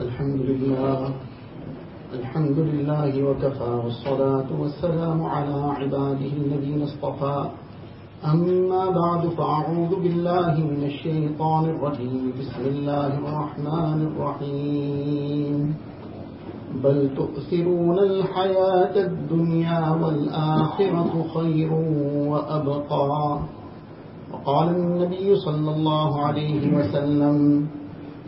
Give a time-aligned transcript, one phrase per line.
[0.00, 1.10] الحمد لله.
[2.12, 7.48] الحمد لله وكفى والصلاة والسلام على عباده الذين اصطفى.
[8.24, 12.32] أما بعد فأعوذ بالله من الشيطان الرجيم.
[12.40, 15.74] بسم الله الرحمن الرحيم.
[16.84, 21.72] بل تؤثرون الحياة الدنيا والآخرة خير
[22.28, 23.38] وأبقى.
[24.32, 27.66] وقال النبي صلى الله عليه وسلم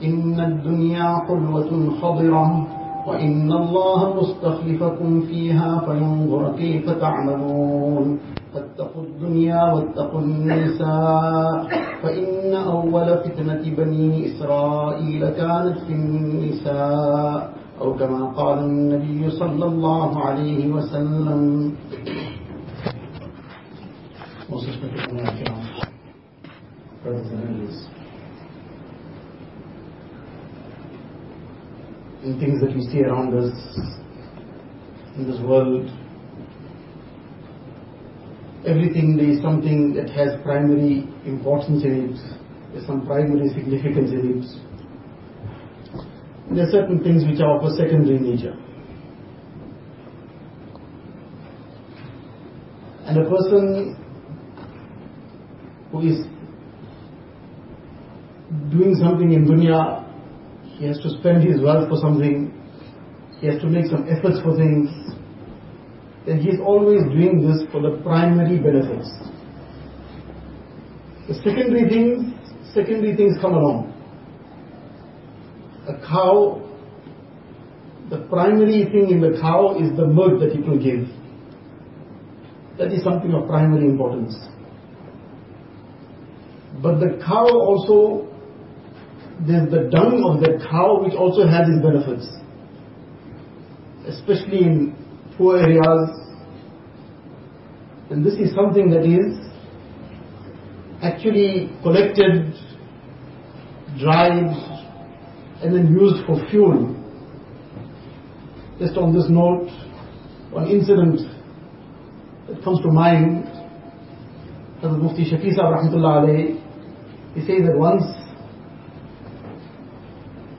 [0.05, 1.71] إن الدنيا حلوة
[2.03, 2.67] خضرة
[3.07, 8.19] وإن الله مستخلفكم فيها فينظر كيف تعملون.
[8.55, 11.67] فاتقوا الدنيا واتقوا النساء
[12.03, 20.73] فإن أول فتنة بني إسرائيل كانت في النساء أو كما قال النبي صلى الله عليه
[20.73, 21.73] وسلم.
[24.49, 25.09] Most respected
[32.23, 33.53] in things that we see around us
[35.17, 35.89] in this world,
[38.67, 42.17] everything there is something that has primary importance in it,
[42.73, 44.69] there's some primary significance in it.
[46.55, 48.57] There are certain things which are of a secondary nature.
[53.07, 53.97] And a person
[55.93, 56.27] who is
[58.71, 60.08] doing something in dunya,
[60.79, 62.55] he has to spend his wealth for something,
[63.41, 64.89] he has to make some efforts for things,
[66.27, 69.11] then he is always doing this for the primary benefits.
[71.27, 72.33] The secondary things,
[72.75, 73.95] secondary things come along.
[75.89, 76.63] A cow,
[78.11, 81.09] the primary thing in the cow is the milk that it will give.
[82.79, 84.37] That is something of primary importance.
[86.83, 88.28] But the cow also,
[89.47, 92.27] there's the dung of the cow which also has its benefits.
[94.07, 94.97] Especially in
[95.37, 96.11] poor areas.
[98.11, 99.39] And this is something that is
[101.03, 102.53] actually collected,
[104.01, 104.51] dried,
[105.63, 106.95] and then used for fuel.
[108.81, 109.69] Just on this note,
[110.51, 111.21] one incident
[112.49, 113.45] that comes to mind,
[114.83, 115.51] Hazrat Mufti Shafi
[117.35, 118.05] he says that once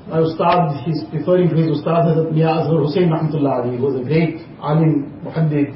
[0.10, 4.04] my ustad, he's referring to his ustad Hazrat Mia Asghar Hussain Rahmatullah he was a
[4.04, 5.76] great alim, muhaddith.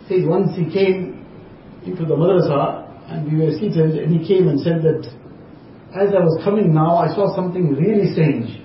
[0.00, 1.24] He says once he came
[1.86, 5.06] into the madrasa and we were seated and he came and said that
[5.94, 8.60] as I was coming now, I saw something really strange.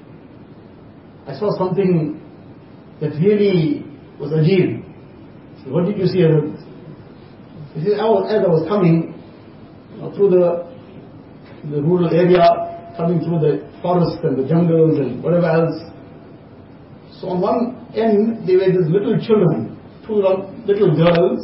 [1.27, 2.19] I saw something
[2.99, 3.85] that really
[4.19, 4.83] was ajib.
[5.63, 6.19] So what did you see?
[7.73, 9.13] He said, as I was coming
[10.15, 10.67] through the,
[11.71, 15.79] the rural area, coming through the forests and the jungles and whatever else.
[17.19, 20.21] So on one end, there were these little children, two
[20.65, 21.43] little girls,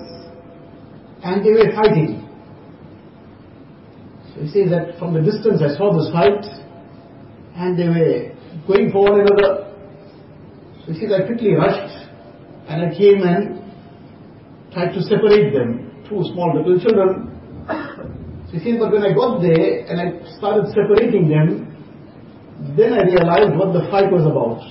[1.24, 2.24] and they were fighting.
[4.34, 6.46] So he says that from the distance I saw this fight,
[7.56, 8.34] and they were
[8.68, 9.74] going for one another.
[10.86, 12.10] So he says I quickly rushed,
[12.70, 13.62] and I came and
[14.74, 17.27] tried to separate them, two small little children.
[18.52, 21.68] He says, but when I got there and I started separating them,
[22.78, 24.64] then I realized what the fight was about.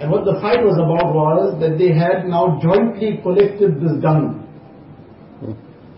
[0.00, 4.46] And what the fight was about was that they had now jointly collected this dung.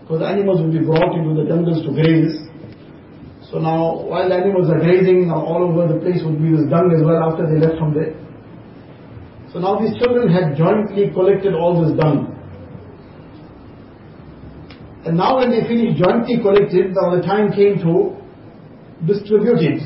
[0.01, 2.35] Because animals would be brought into the jungles to graze.
[3.47, 6.91] So now, while animals are grazing, now all over the place would be this dung
[6.91, 8.17] as well after they left from there.
[9.53, 12.32] So now these children had jointly collected all this dung.
[15.05, 18.15] And now when they finished jointly collected, now the time came to
[19.05, 19.81] distribute it.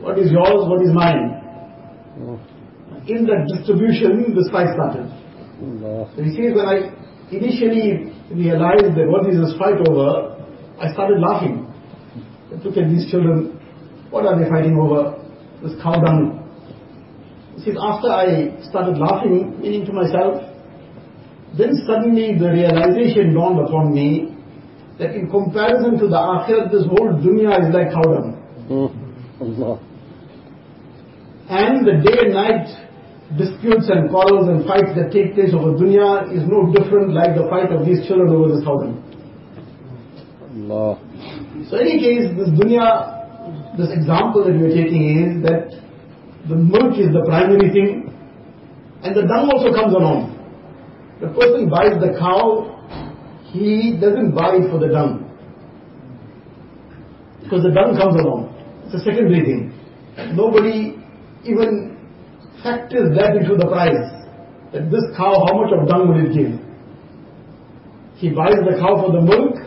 [0.00, 1.38] What is yours, what is mine?
[2.18, 2.34] Hmm.
[3.06, 5.06] In that distribution, the fight started.
[5.62, 5.78] Hmm.
[5.78, 6.90] So he says, when I
[7.30, 10.34] initially realized that what is this fight over,
[10.80, 11.70] I started laughing.
[12.50, 13.60] I look at these children,
[14.10, 15.22] what are they fighting over?
[15.62, 16.42] This cow dung.
[17.56, 20.42] He says, after I started laughing, meaning to myself,
[21.56, 24.31] then suddenly the realization dawned upon me
[25.02, 28.38] that in comparison to the akhirat, this whole dunya is like cow dung.
[28.70, 28.88] Hmm.
[31.50, 32.70] And the day and night
[33.36, 37.50] disputes and quarrels and fights that take place over dunya is no different like the
[37.50, 38.94] fight of these children over this cow dung.
[41.68, 45.74] So in any case, this dunya, this example that we are taking is that
[46.48, 48.14] the milk is the primary thing
[49.02, 50.30] and the dung also comes along.
[51.20, 52.71] The person buys the cow,
[53.52, 55.28] he doesn't buy for the dung.
[57.42, 58.48] Because the dung comes along.
[58.86, 59.72] It's a secondary thing.
[60.34, 60.96] Nobody
[61.44, 61.92] even
[62.62, 64.08] factors that into the price.
[64.72, 66.56] That this cow, how much of dung will it give?
[68.16, 69.60] He buys the cow for the milk,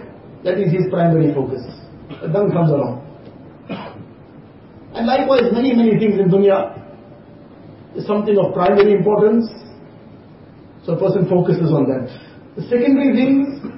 [0.44, 1.62] that is his primary focus.
[2.22, 3.06] The dung comes along.
[4.96, 6.82] And likewise, many, many things in dunya
[7.96, 9.46] is something of primary importance,
[10.86, 12.08] so a person focuses on that.
[12.56, 13.75] The secondary things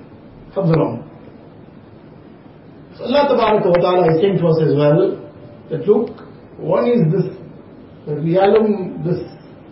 [0.58, 1.06] comes along.
[2.98, 5.22] So Allah Ta'ala is saying to us as well,
[5.70, 6.18] that look,
[6.58, 7.30] one is this
[8.10, 9.22] realm, this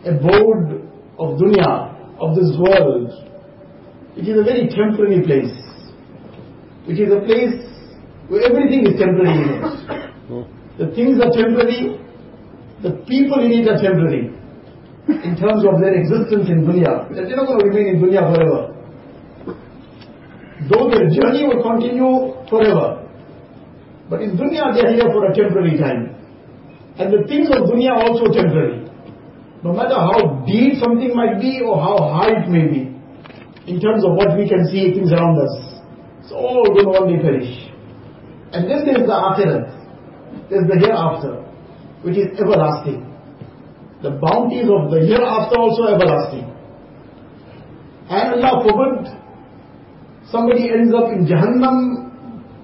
[0.05, 0.85] abode
[1.17, 1.89] of dunya,
[2.21, 3.09] of this world,
[4.13, 5.57] which is a very temporary place,
[6.85, 7.57] which is a place
[8.29, 9.63] where everything is temporary in it.
[10.77, 11.97] The things are temporary,
[12.83, 14.29] the people in it are temporary,
[15.07, 17.09] in terms of their existence in dunya.
[17.09, 18.74] They're not going to remain in dunya forever.
[20.69, 23.05] Though their journey will continue forever.
[24.09, 26.15] But in dunya they are here for a temporary time.
[26.97, 28.85] And the things of dunya are also temporary.
[29.63, 32.93] No matter how deep something might be or how high it may be,
[33.67, 35.81] in terms of what we can see things around us,
[36.21, 37.49] it's all going to one day perish.
[38.53, 41.41] And there is the akhirat, there is the hereafter,
[42.03, 43.01] which is everlasting.
[44.01, 46.45] The bounties of the hereafter also everlasting.
[48.07, 49.24] And Allah forbid
[50.34, 52.10] somebody ends up in Jahannam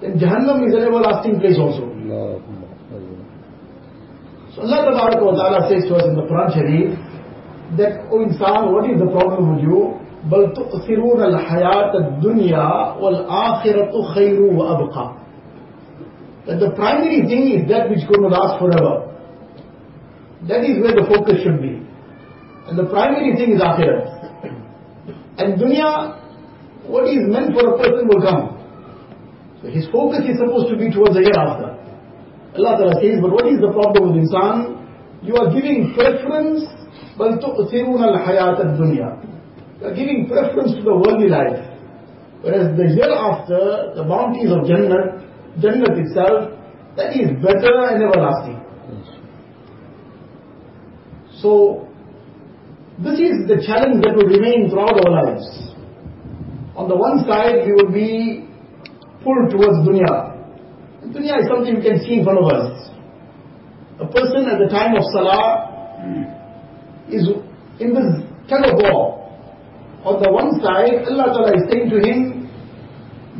[0.01, 1.89] then Jahannam is an everlasting place also.
[4.53, 6.89] So Allah Ta'ala says to us in the Quran Sharif
[7.77, 10.01] that, O oh insan, what is the problem with you?
[10.27, 15.15] بل تؤثرون الحياة الدنيا والآخرة خير وأبقى
[16.47, 19.07] That the primary thing is that which is going to last forever.
[20.47, 21.79] That is where the focus should be.
[22.67, 24.07] And the primary thing is akhirat.
[25.37, 26.17] And dunya,
[26.87, 28.55] what is meant for a person will come.
[29.61, 31.75] So his focus is supposed to be towards the hereafter.
[32.55, 34.77] Allah Ta'ala says, but what is the problem with insan?
[35.21, 36.63] You are giving preference,
[37.17, 39.09] بل تؤثرون الحياة الدنيا.
[39.81, 41.59] You are giving preference to the worldly life.
[42.41, 45.25] Whereas the hereafter, the bounties of Jannah,
[45.59, 46.53] Jannah itself,
[46.95, 48.61] that is better and everlasting.
[51.41, 51.87] So,
[52.97, 55.45] this is the challenge that will remain throughout our lives.
[56.75, 58.45] On the one side, we will be
[59.23, 60.35] pulled towards dunya.
[61.01, 62.89] And dunya is something we can see in front of us.
[63.99, 65.67] A person at the time of salah
[67.09, 67.27] is
[67.79, 68.09] in this
[68.49, 69.17] tug of war.
[70.05, 72.37] On the one side, Allah Ta'ala is saying to him,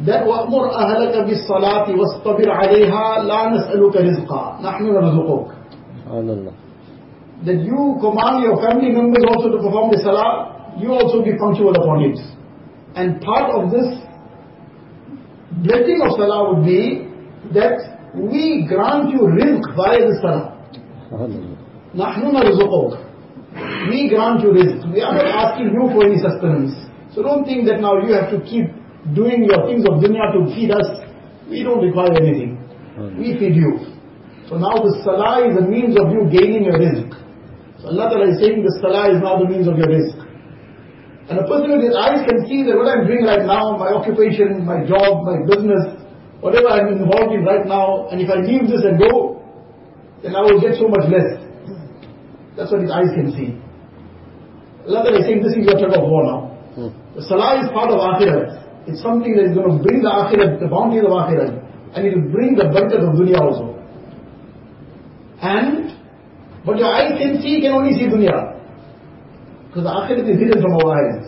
[0.05, 5.47] that وَأْمُرْ أَهْلَكَ بِالصَّلَاةِ وَاسْطَبِرْ عَلَيْهَا لَا نَسْأَلُكَ رِزْقًا نَحْنُ نَرْزُقُكَ
[7.45, 11.73] That you command your family members also to perform the salah, you also be punctual
[11.73, 12.19] upon it.
[12.95, 14.01] And part of this
[15.63, 17.07] blessing of salah would be
[17.53, 17.77] that
[18.15, 20.53] we grant you rizq via the salah.
[21.95, 23.07] نحن نرزقك.
[23.89, 24.93] We grant you rizq.
[24.93, 26.73] We are not asking you for any sustenance.
[27.13, 28.67] So don't think that now you have to keep
[29.15, 30.87] doing your things of dunya to feed us.
[31.49, 32.57] We don't require anything.
[33.17, 33.79] We feed you.
[34.49, 37.13] So now the salah is a means of you gaining your rizq.
[37.79, 40.17] So Allah Ta'ala is saying the salah is now the means of your rizq.
[41.30, 43.94] And a person with his eyes can see that what I'm doing right now, my
[43.94, 45.94] occupation, my job, my business,
[46.42, 49.38] whatever I'm involved in right now, and if I leave this and go,
[50.22, 51.38] then I will get so much less.
[52.58, 53.54] That's what his eyes can see.
[54.86, 56.40] Allah is saying this is your tug of war now.
[56.74, 56.90] Hmm.
[57.14, 58.90] The salah is part of akhirat.
[58.90, 61.54] It's something that is going to bring the akhirat, the bounties of akhirat,
[61.94, 63.78] and it will bring the barakat of dunya also.
[65.40, 65.94] And,
[66.66, 68.51] but your eyes can see, can only see dunya.
[69.72, 71.24] Because the akhirat is hidden from our eyes.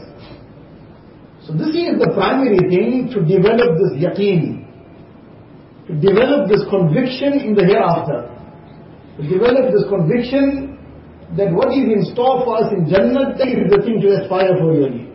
[1.49, 4.69] So this is the primary thing to develop this yaqeen,
[5.89, 8.29] to develop this conviction in the hereafter,
[9.17, 10.77] to develop this conviction
[11.41, 14.77] that what is in store for us in Jannah is the thing to aspire for
[14.77, 15.09] really.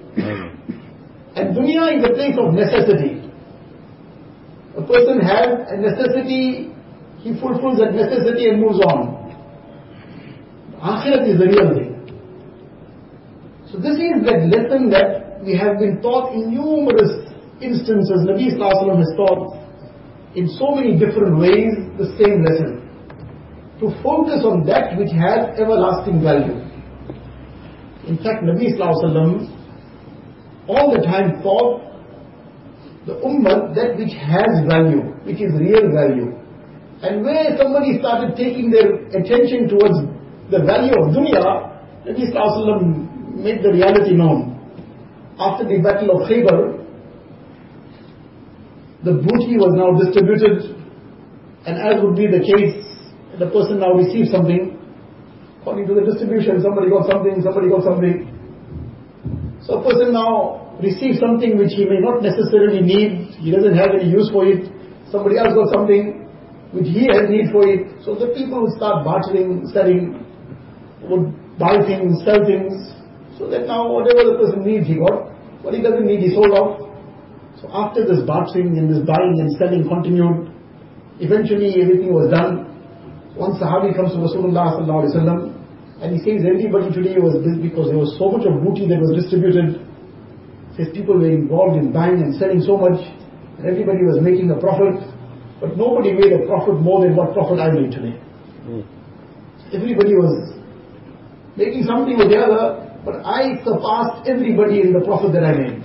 [1.37, 3.29] and dunya is a place of necessity.
[4.73, 6.73] A person has a necessity,
[7.21, 9.21] he fulfills that necessity and moves on.
[10.81, 11.88] Akhirat is the real thing.
[13.89, 17.25] This is that lesson that we have been taught in numerous
[17.57, 18.21] instances.
[18.21, 19.57] Nabi Sallallahu has taught
[20.37, 22.85] in so many different ways the same lesson.
[23.81, 26.61] To focus on that which has everlasting value.
[28.05, 29.49] In fact, Nabi Sallallahu
[30.69, 31.81] all the time taught
[33.09, 36.37] the ummah that which has value, which is real value.
[37.01, 39.97] And where somebody started taking their attention towards
[40.53, 41.73] the value of dunya,
[42.05, 43.08] Nabi Sallallahu
[43.39, 44.59] made the reality known.
[45.39, 46.79] After the battle of Khaybar,
[49.03, 50.75] the booty was now distributed,
[51.63, 52.83] and as would be the case,
[53.39, 54.75] the person now receives something,
[55.61, 58.27] according to the distribution, somebody got something, somebody got something.
[59.63, 63.95] So a person now receives something which he may not necessarily need, he doesn't have
[63.95, 64.67] any use for it,
[65.07, 66.27] somebody else got something
[66.75, 67.87] which he has need for it.
[68.03, 70.19] So the people would start bartering, selling,
[71.07, 72.98] would buy things, sell things,
[73.39, 75.31] so that now whatever the person needs he got,
[75.63, 76.91] what he doesn't need he sold off.
[77.63, 80.51] So after this bartering and this buying and selling continued,
[81.23, 82.67] eventually everything was done.
[83.39, 85.39] One Sahabi comes to Rasulullah sallallahu alaihi wasallam
[86.03, 88.99] and he says everybody today was busy because there was so much of booty that
[88.99, 89.87] was distributed.
[90.75, 94.59] Says people were involved in buying and selling so much and everybody was making a
[94.59, 94.99] profit.
[95.63, 98.15] But nobody made a profit more than what profit I made today.
[98.67, 98.83] Mm.
[99.71, 100.55] Everybody was
[101.59, 105.83] making something or the other, but I surpassed everybody in the profit that I made.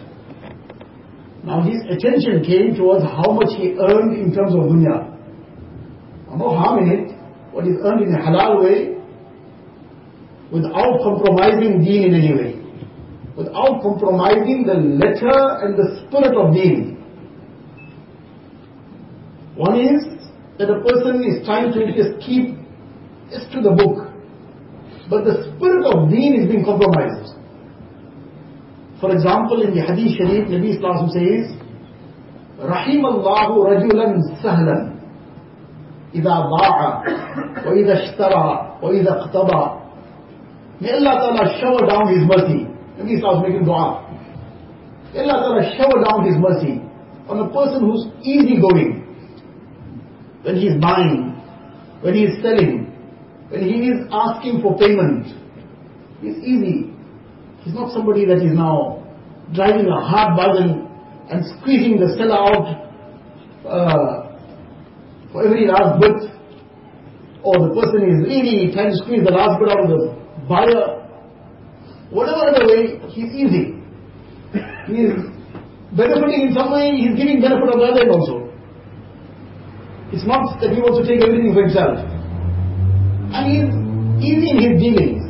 [1.45, 5.13] Now his attention came towards how much he earned in terms of dunya.
[6.37, 7.15] No harm in it,
[7.53, 8.95] what is earned in a halal way,
[10.51, 12.61] without compromising deen in any way.
[13.37, 16.95] Without compromising the letter and the spirit of deen.
[19.57, 20.03] One is
[20.59, 22.57] that a person is trying to just keep
[23.31, 24.04] just to the book.
[25.10, 27.34] But the spirit of deen is being compromised.
[29.00, 31.56] For example, in the Hadith Sharif, Nabi Islam says,
[32.60, 34.08] رحم الله رجلا
[34.44, 34.78] سهلا
[36.16, 37.04] إذا باع
[37.68, 39.80] وإذا اشترى وإذا اقتضى
[40.82, 42.64] May Allah Ta'ala shower down His mercy.
[43.00, 44.00] Nabi Islam making dua.
[45.14, 46.80] May Allah Ta'ala shower down His mercy
[47.28, 49.06] on a person who's easygoing.
[50.44, 51.36] When he is buying,
[52.02, 52.83] when he is selling,
[53.55, 55.31] when he is asking for payment,
[56.27, 56.91] it's easy.
[57.63, 59.07] He's not somebody that is now
[59.55, 60.91] driving a hard bargain
[61.31, 62.67] and squeezing the seller out
[63.63, 64.35] uh,
[65.31, 66.35] for every last bit.
[67.47, 70.03] Or the person is really trying to squeeze the last bit out of the
[70.51, 71.07] buyer.
[72.11, 73.79] Whatever the way, he's easy.
[74.91, 75.15] He is
[75.95, 78.51] benefiting in some way, he's giving benefit on the other also.
[80.11, 82.14] It's not that he wants to take everything for himself.
[83.35, 83.69] And he's
[84.31, 85.25] easy in his dealings.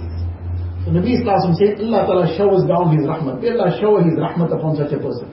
[0.84, 3.40] So Nabi Islam said, Allah Ta'ala showers down His rahmat.
[3.40, 5.32] May Allah shower His rahmat upon such a person.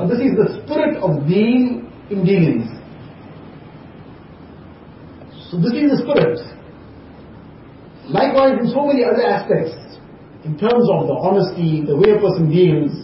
[0.00, 2.72] And this is the spirit of being in dealings.
[5.52, 6.40] So this is the spirit.
[8.08, 9.76] Likewise in so many other aspects,
[10.48, 12.96] in terms of the honesty, the way a person deals,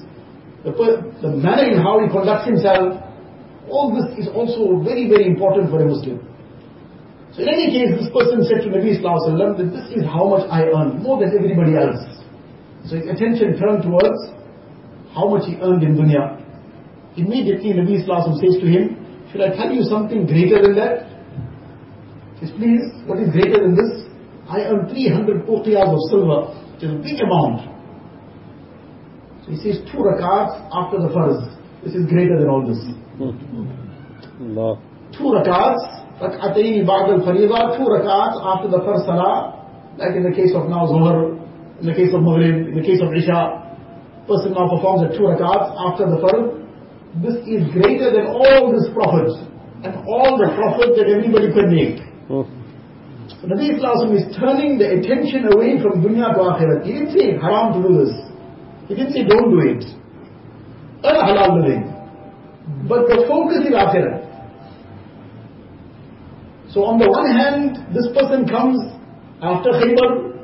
[0.64, 0.72] the,
[1.20, 2.96] the manner in how he conducts himself,
[3.68, 6.24] all this is also very, very important for a Muslim.
[7.34, 10.46] So in any case, this person said to Nabi Sallallahu that this is how much
[10.46, 11.98] I earn, more than everybody else.
[12.86, 14.30] So his attention turned towards
[15.10, 16.38] how much he earned in dunya.
[17.18, 21.10] Immediately Nabi Sallallahu says to him, should I tell you something greater than that?
[22.38, 24.06] He says, please, what is greater than this?
[24.46, 27.66] I earn 300 uqiyas of silver, which is a big amount.
[29.42, 31.50] So he says, two rakats after the farz.
[31.82, 32.78] This is greater than all this.
[34.40, 34.78] Allah.
[35.10, 39.66] Two rakats Rak'atayn ba'd al-fariḍa, two rak'ats after the first salah,
[39.98, 41.34] like in the case of now Zuhr,
[41.80, 43.64] in the case of Maghrib, in the case of Isha,
[44.30, 46.62] person now performs at two rak'ats after the fard.
[47.18, 49.34] This is greater than all these profits,
[49.82, 51.98] and all the profits that everybody could make.
[52.30, 52.46] Oh.
[52.46, 52.62] Hmm.
[53.40, 56.86] So Nabi Islam is turning the attention away from dunya to akhirat.
[56.86, 58.14] He didn't say haram to do this.
[58.86, 59.82] He didn't say don't do it.
[61.02, 61.90] Earn halal living.
[62.86, 64.23] But the focus is akhirat
[66.74, 68.82] so on the one hand, this person comes
[69.38, 70.34] after Khaybar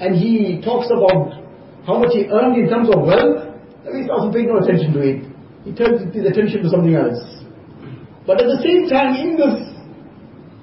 [0.00, 1.36] and he talks about
[1.84, 3.52] how much he earned in terms of wealth.
[3.84, 5.28] He doesn't pay no attention to it.
[5.68, 7.20] He turns his attention to something else.
[8.24, 9.60] But at the same time, in this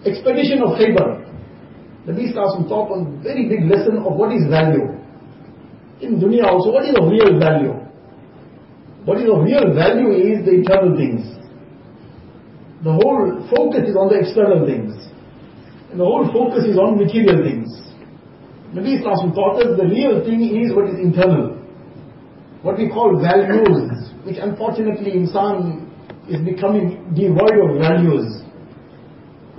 [0.10, 1.22] expedition of Khaybar,
[2.10, 4.90] the Nabi Sallallahu taught one very big lesson of what is value.
[6.02, 7.78] In dunya also, what is of real value?
[9.06, 11.30] What is of real value is the internal things.
[12.82, 15.01] The whole focus is on the external things.
[15.92, 17.68] And the whole focus is on material things.
[18.72, 21.60] Nabi Islam taught us the real thing is what is internal.
[22.64, 25.84] What we call values, which unfortunately insan
[26.32, 28.40] is becoming devoid of values.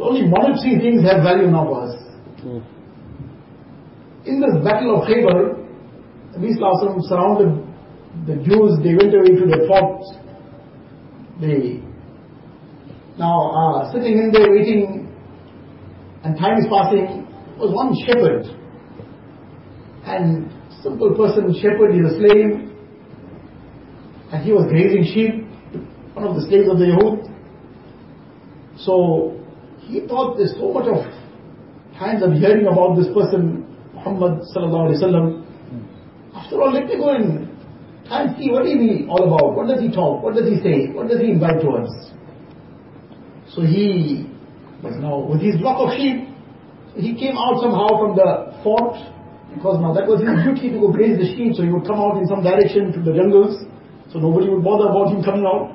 [0.01, 2.01] Only monetary things have value now for us.
[2.41, 2.65] Mm.
[4.25, 5.61] In this battle of Khaybar,
[6.33, 7.73] Nabi Islam surrounded
[8.27, 10.17] the Jews, they went away to their forts.
[11.41, 11.83] They
[13.19, 15.01] now are sitting in there waiting
[16.25, 17.26] and time is passing,
[17.59, 18.47] was one shepherd.
[20.05, 20.52] And
[20.83, 22.73] simple person, shepherd is a slave,
[24.33, 25.47] and he was grazing sheep,
[26.14, 27.29] one of the slaves of the Yahud.
[28.79, 29.38] So
[29.81, 31.05] he thought there's so much of
[31.99, 35.45] times of hearing about this person, Muhammad sallallahu.
[36.35, 37.49] After all, let me go and
[38.07, 39.55] try and see what is he all about.
[39.55, 40.23] What does he talk?
[40.23, 40.91] What does he say?
[40.93, 41.91] What does he invite to us.
[43.55, 44.32] So he
[44.83, 46.29] was now with his flock of sheep.
[46.99, 48.99] He came out somehow from the fort
[49.55, 51.55] because now that was his duty to go graze the sheep.
[51.55, 53.62] So he would come out in some direction to the jungles.
[54.12, 55.73] So nobody would bother about him coming out.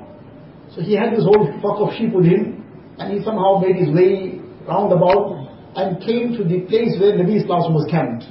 [0.70, 2.62] So he had this whole flock of sheep with him
[3.00, 4.38] and he somehow made his way
[4.68, 8.28] round about and came to the place where Nabi Islam was camped.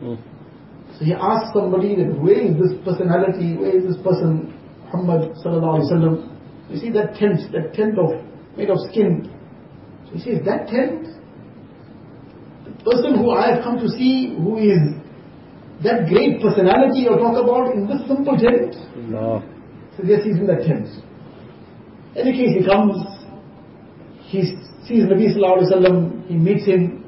[0.00, 0.16] Hmm.
[0.98, 4.56] So he asked somebody that where is this personality, where is this person,
[4.88, 6.14] Muhammad sallallahu alaihi wasallam.
[6.70, 8.16] You see that tent, that tent of
[8.56, 9.30] made of skin.
[10.12, 11.06] He says, that tent,
[12.64, 14.94] the person who I have come to see, who is
[15.82, 18.74] that great personality you talk about in this simple tent.
[18.96, 19.42] No.
[19.96, 20.86] So yes, he's in that tent.
[22.14, 22.96] In any case, he comes,
[24.24, 24.42] he
[24.86, 27.04] sees Nabi Sallallahu Alaihi Wasallam, he meets him,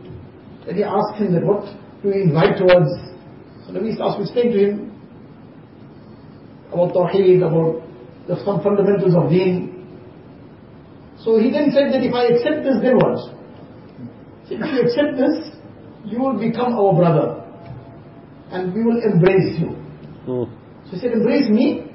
[0.66, 1.64] and he asks him that what
[2.02, 2.90] do you invite towards?
[3.64, 4.88] So Nabi Sallallahu Alaihi explain to him
[6.72, 7.82] about Tawheed, about
[8.28, 9.77] the some fundamentals of deen.
[11.28, 13.20] So he then said that if I accept this, then what?
[14.48, 15.52] So if you accept this,
[16.08, 17.44] you will become our brother,
[18.48, 19.76] and we will embrace you.
[20.24, 20.48] Mm.
[20.88, 21.92] So he said, embrace me.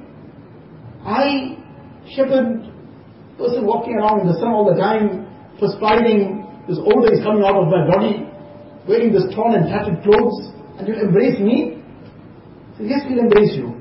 [1.02, 1.58] I,
[2.14, 2.62] shepherd,
[3.42, 5.26] person walking around in the sun all the time,
[5.58, 8.30] perspiring, this odor is coming out of my body,
[8.88, 11.82] wearing this torn and tattered clothes, and you embrace me?
[12.78, 13.74] He said, yes, we'll embrace you.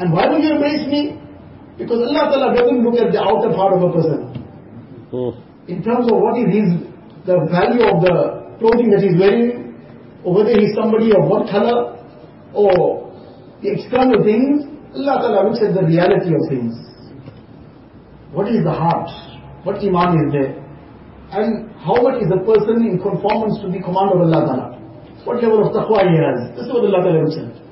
[0.00, 1.27] And why will you embrace me?
[1.78, 4.20] Because Allah Ta'ala doesn't look at the outer part of a person.
[5.14, 5.32] Mm.
[5.70, 6.68] In terms of what is his,
[7.22, 9.78] the value of the clothing that he's wearing,
[10.24, 11.94] or whether he's somebody of what color,
[12.52, 13.14] or
[13.62, 14.66] the external things,
[14.98, 16.74] Allah Ta'ala looks at the reality of things.
[18.34, 19.08] What is the heart?
[19.62, 20.58] What iman is there?
[21.30, 24.66] And how much is the person in conformance to the command of Allah Ta'ala?
[25.22, 26.56] What level of taqwa he has?
[26.56, 27.67] This is what Allah Ta'ala looks at.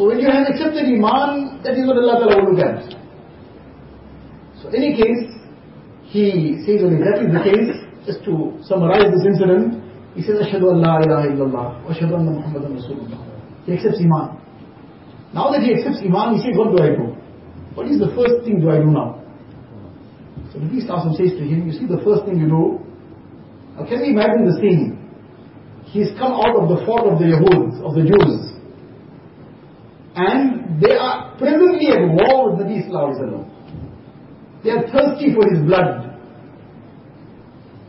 [0.00, 2.88] So when you have accepted iman, that is what Allah Ta'ala will look at.
[4.56, 5.28] So in any case,
[6.08, 7.68] he says when that is the case,
[8.08, 9.76] just to summarize this incident,
[10.16, 13.20] he says, Ashhadu an la ilaha illallah, wa ashhadu anna Muhammadan Rasulullah.
[13.68, 14.40] He accepts iman.
[15.36, 17.12] Now that he accepts iman, he says, what do I do?
[17.76, 19.20] What is the first thing do I do now?
[20.48, 22.80] So the priest Asim says to him, you see the first thing you do,
[23.76, 24.96] now can we imagine the scene?
[25.92, 28.49] He's come out of the fort of the Yahuds, of the Jews.
[30.16, 33.46] And they are presently at war with Nabi Sallallahu.
[34.64, 36.10] They are thirsty for his blood.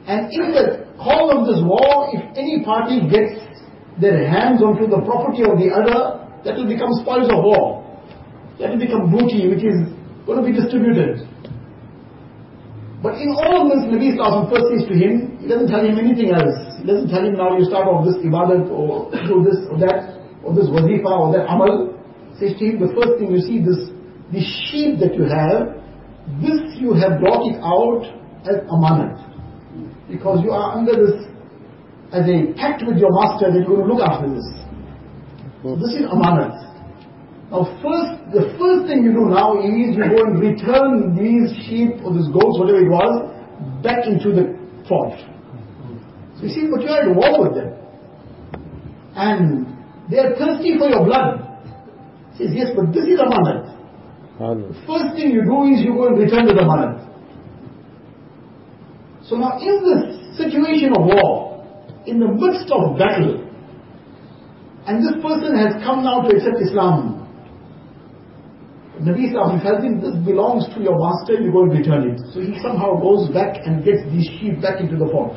[0.07, 3.41] And in the call of this war, if any party gets
[3.99, 7.85] their hands onto the property of the other, that will become spoils of war.
[8.59, 9.89] That will become booty which is
[10.25, 11.27] going to be distributed.
[13.01, 16.29] But in all this, Nabi Sallallahu first says to him, he doesn't tell him anything
[16.29, 16.53] else.
[16.77, 20.21] He doesn't tell him now you start off this ibadat or do this or that,
[20.45, 21.97] or this wazifa or that amal.
[22.41, 23.93] Says to him, the first thing you see this,
[24.33, 25.77] the sheep that you have,
[26.41, 28.01] this you have brought it out
[28.49, 29.21] as amanat.
[30.09, 31.29] Because you are under this,
[32.09, 34.49] as a pact with your master that you're going to look after this.
[35.85, 36.65] This is amanat.
[37.53, 42.01] Now first, the first thing you do now is you go and return these sheep
[42.01, 43.21] or these goats, whatever it was,
[43.85, 44.57] back into the
[44.89, 45.13] fold.
[46.41, 47.77] So you see, but you are at war with them.
[49.13, 49.77] And
[50.09, 51.50] they are thirsty for your blood.
[52.33, 53.77] He says, yes, but this is amanat.
[54.39, 54.87] Subhanallah.
[54.87, 57.07] First thing you do is you go and return to the amanat.
[59.27, 61.63] So now in this situation of war,
[62.07, 63.47] in the midst of battle,
[64.87, 67.21] and this person has come now to accept Islam,
[69.01, 72.21] Nabi Islam tells him, this belongs to your master, you go and return it.
[72.33, 75.33] So he somehow goes back and gets these sheep back into the fort.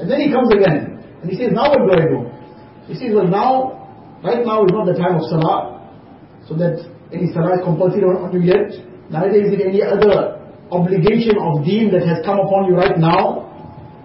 [0.00, 2.28] And then he comes again, and he says, now what do I do?
[2.88, 3.79] He says, well now,
[4.24, 5.80] right now is not the time of Salah,
[6.46, 6.80] so that
[7.12, 8.70] any Salah is compulsory on you yet,
[9.10, 13.46] neither is it any other obligation of deen that has come upon you right now.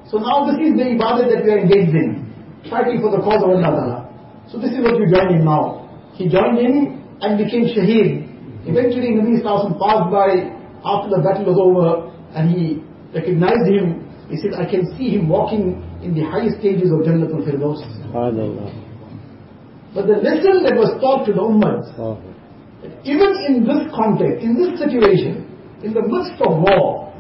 [0.10, 2.25] So now this is the ibadah that we are engaged in,
[2.69, 4.10] fighting for the cause of Allah.
[4.49, 5.89] So this is what you join in now.
[6.13, 8.25] He joined in and became shaheed.
[8.65, 10.30] Eventually Nabi Sallallahu passed by
[10.86, 12.82] after the battle was over and he
[13.13, 14.06] recognized him.
[14.30, 17.82] He said, I can see him walking in the highest stages of Jannatul Firdaus.
[19.95, 22.19] But the lesson that was taught to the Ummah Oh.
[23.08, 25.47] even in this context, in this situation,
[25.81, 27.13] in the midst of war,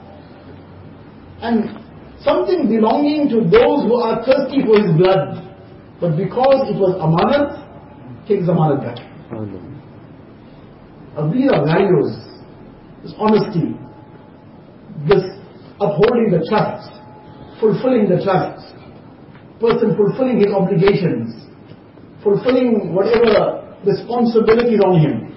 [1.41, 1.71] and
[2.19, 5.39] something belonging to those who are thirsty for his blood,
[6.01, 7.63] but because it was amanat,
[8.27, 8.99] takes amanat back.
[11.15, 12.11] Now these are values,
[13.01, 13.71] this honesty,
[15.07, 15.23] this
[15.79, 16.91] upholding the trust,
[17.59, 18.75] fulfilling the trust,
[19.61, 21.44] person fulfilling his obligations,
[22.25, 25.29] fulfilling whatever responsibilities on him,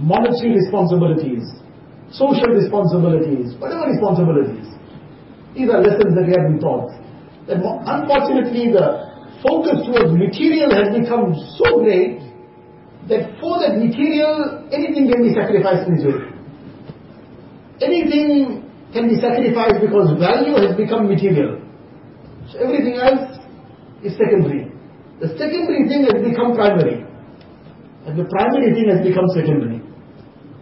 [0.00, 1.44] monetary responsibilities,
[2.08, 4.72] social responsibilities, whatever responsibilities.
[5.52, 6.90] These are lessons that we have been taught.
[7.46, 9.04] That unfortunately the
[9.44, 12.24] focus towards material has become so great
[13.12, 16.24] that for that material anything can be sacrificed in way.
[17.84, 18.64] Anything
[18.96, 21.60] can be sacrificed because value has become material.
[22.48, 23.36] So everything else
[24.02, 24.73] is secondary.
[25.20, 27.06] The secondary thing has become primary.
[28.06, 29.80] And the primary thing has become secondary.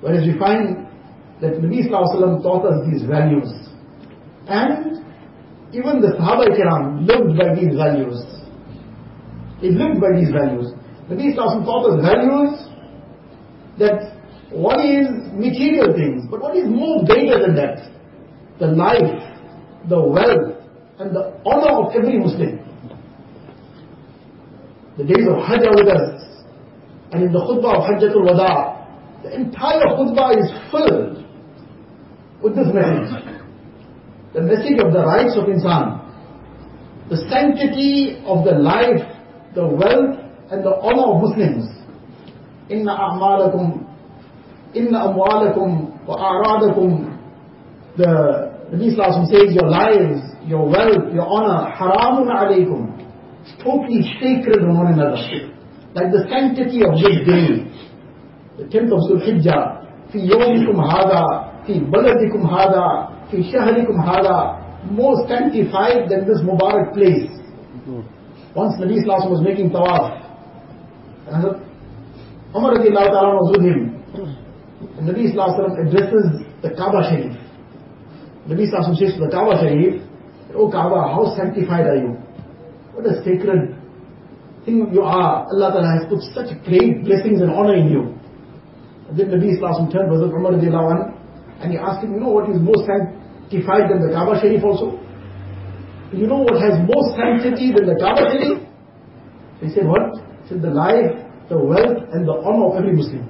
[0.01, 0.87] Whereas we find
[1.41, 3.51] that Nabi Sallallahu taught us these values.
[4.47, 5.03] And
[5.75, 8.21] even the Sahaba Kiram lived by these values.
[9.61, 10.71] They lived by these values.
[11.11, 12.73] Nabi Sallallahu taught us values
[13.79, 14.13] that
[14.53, 17.91] what is material things, but what is more greater than that?
[18.61, 19.19] The life,
[19.89, 20.63] the wealth,
[21.01, 22.62] and the honor of every Muslim.
[24.99, 26.21] The days of Hajj are with us,
[27.13, 28.77] and in the khutbah of Hajjatul Wada,
[29.23, 31.25] the entire khutbah is filled
[32.43, 33.25] with this message.
[34.35, 36.01] The message of the rights of insan,
[37.09, 39.01] the sanctity of the life,
[39.55, 41.69] the wealth, and the honor of Muslims.
[42.69, 43.87] A'malakum,
[44.75, 47.19] inna amwalakum wa a'radakum.
[47.97, 53.02] The Nabi says, your lives, your wealth, your honor, haramun alaykum
[53.64, 55.18] totally sacred on one another.
[55.94, 57.66] Like the sanctity of this day,
[58.58, 59.78] the 10th of Zulhijjah,
[60.12, 61.24] في يومكم هذا
[61.68, 64.58] في بلدكم هذا في شهركم هذا
[64.92, 67.28] more sanctified than this Mubarak place.
[68.56, 70.24] Once Nabi Sallallahu was making tawaf,
[71.28, 71.46] and
[72.56, 74.00] Umar ta'ala was with him.
[74.98, 76.26] And Nabi Sallallahu addresses
[76.62, 77.36] the Kaaba Sharif.
[78.48, 80.02] Nabi Sallallahu says to the Kaaba Sharif,
[80.56, 82.16] Oh Kaaba, how sanctified are you?
[82.93, 83.75] What a sacred
[84.65, 85.47] thing you are.
[85.49, 88.03] Allah Ta'ala has put such great blessings and honor in you.
[89.17, 90.53] Then Nabi Islam turned Hazrat Umar
[91.61, 94.99] and he asked him, you know what is more sanctified than the Kaaba Sharif also?
[96.13, 98.61] You know what has more sanctity than the Kaaba Sharif?
[99.61, 100.21] He said, what?
[100.43, 101.13] He said, the life,
[101.49, 103.25] the wealth and the honor of every Muslim.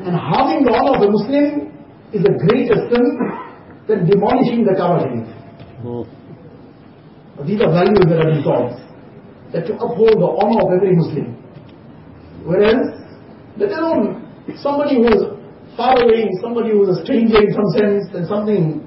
[0.00, 1.72] And having the honor of a Muslim
[2.12, 3.04] is a greater sin
[3.88, 5.28] than demolishing the Kaaba Sharif.
[5.82, 6.21] Hmm.
[7.46, 8.78] These are values that been taught.
[9.52, 11.36] That to uphold the honor of every Muslim.
[12.44, 12.80] Whereas,
[13.56, 14.26] let alone
[14.60, 15.22] somebody who is
[15.76, 18.80] far away, somebody who is a stranger in some sense, and something,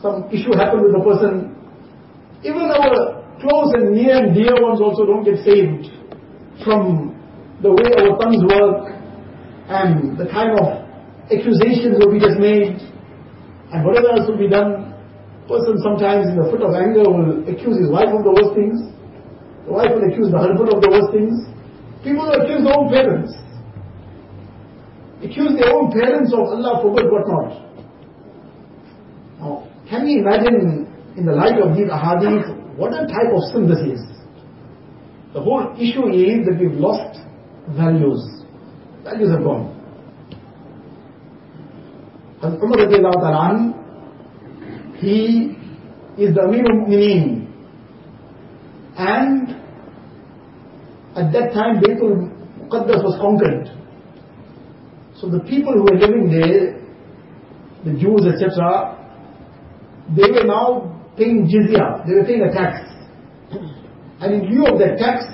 [0.00, 1.52] some issue happened with a person,
[2.42, 5.90] even our close and near and dear ones also don't get saved
[6.64, 7.14] from
[7.62, 8.94] the way our tongues work
[9.68, 10.82] and the kind of
[11.30, 12.78] accusations will be just made
[13.72, 14.91] and whatever else will be done
[15.48, 18.78] person sometimes in the fit of anger will accuse his wife of the worst things.
[19.66, 21.34] The wife will accuse the husband of the worst things.
[22.02, 23.34] People will accuse their own parents.
[25.22, 27.50] Accuse their own parents of Allah forbid what not.
[29.38, 33.68] Now, can we imagine in the light of these ahadith what a type of sin
[33.68, 34.02] this is?
[35.34, 37.18] The whole issue is that we've lost
[37.70, 38.20] values.
[39.04, 39.70] Values have gone.
[42.42, 42.78] Umar
[45.02, 45.58] he
[46.16, 47.50] is the Amir al-Mu'mineen.
[48.96, 49.50] And
[51.16, 53.66] at that time Baytul Muqaddas was conquered.
[55.20, 56.78] So the people who were living there,
[57.84, 58.98] the Jews etc.,
[60.16, 62.88] they were now paying jizya, they were paying a tax.
[64.20, 65.24] And in lieu of that tax,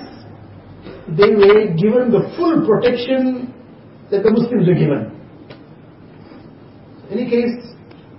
[1.09, 3.53] they were given the full protection
[4.09, 5.15] that the Muslims were given.
[7.11, 7.75] In any case,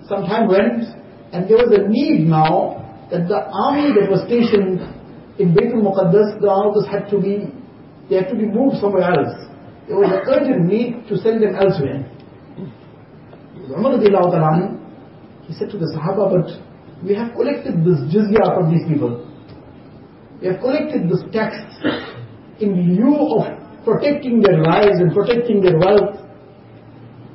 [0.08, 0.99] some time went,
[1.32, 4.82] and there was a need now that the army that was stationed
[5.38, 7.50] in Baitul Muqaddas, the armies had to be,
[8.08, 9.34] they had to be moved somewhere else.
[9.86, 12.06] There was an urgent need to send them elsewhere.
[13.70, 16.46] Umar he said to the Sahaba, but
[17.02, 19.26] we have collected this jizya from these people.
[20.40, 21.54] We have collected this tax
[22.60, 26.22] in lieu of protecting their lives and protecting their wealth.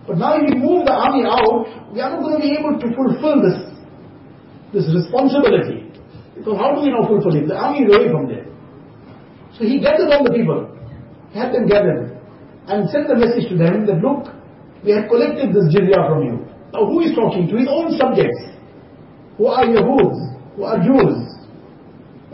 [0.07, 2.79] But now if we move the army out, we are not going to be able
[2.79, 3.74] to fulfill this
[4.73, 5.91] this responsibility.
[6.35, 7.47] Because how do we now fulfill it?
[7.47, 8.45] The army is away from there.
[9.57, 10.67] So he gathered all the people,
[11.33, 12.19] had them gathered,
[12.67, 14.27] and sent the message to them that look,
[14.83, 16.35] we have collected this jizya from you.
[16.75, 18.35] Now who is talking to his own subjects?
[19.37, 20.19] Who are Yahuds?
[20.59, 21.23] Who are Jews?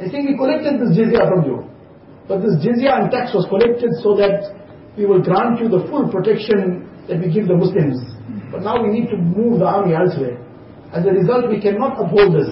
[0.01, 1.69] And saying we collected this jizya from you.
[2.27, 4.49] But this jizya and tax was collected so that
[4.97, 8.01] we will grant you the full protection that we give the Muslims.
[8.49, 10.40] But now we need to move the army elsewhere.
[10.91, 12.51] As a result, we cannot uphold this.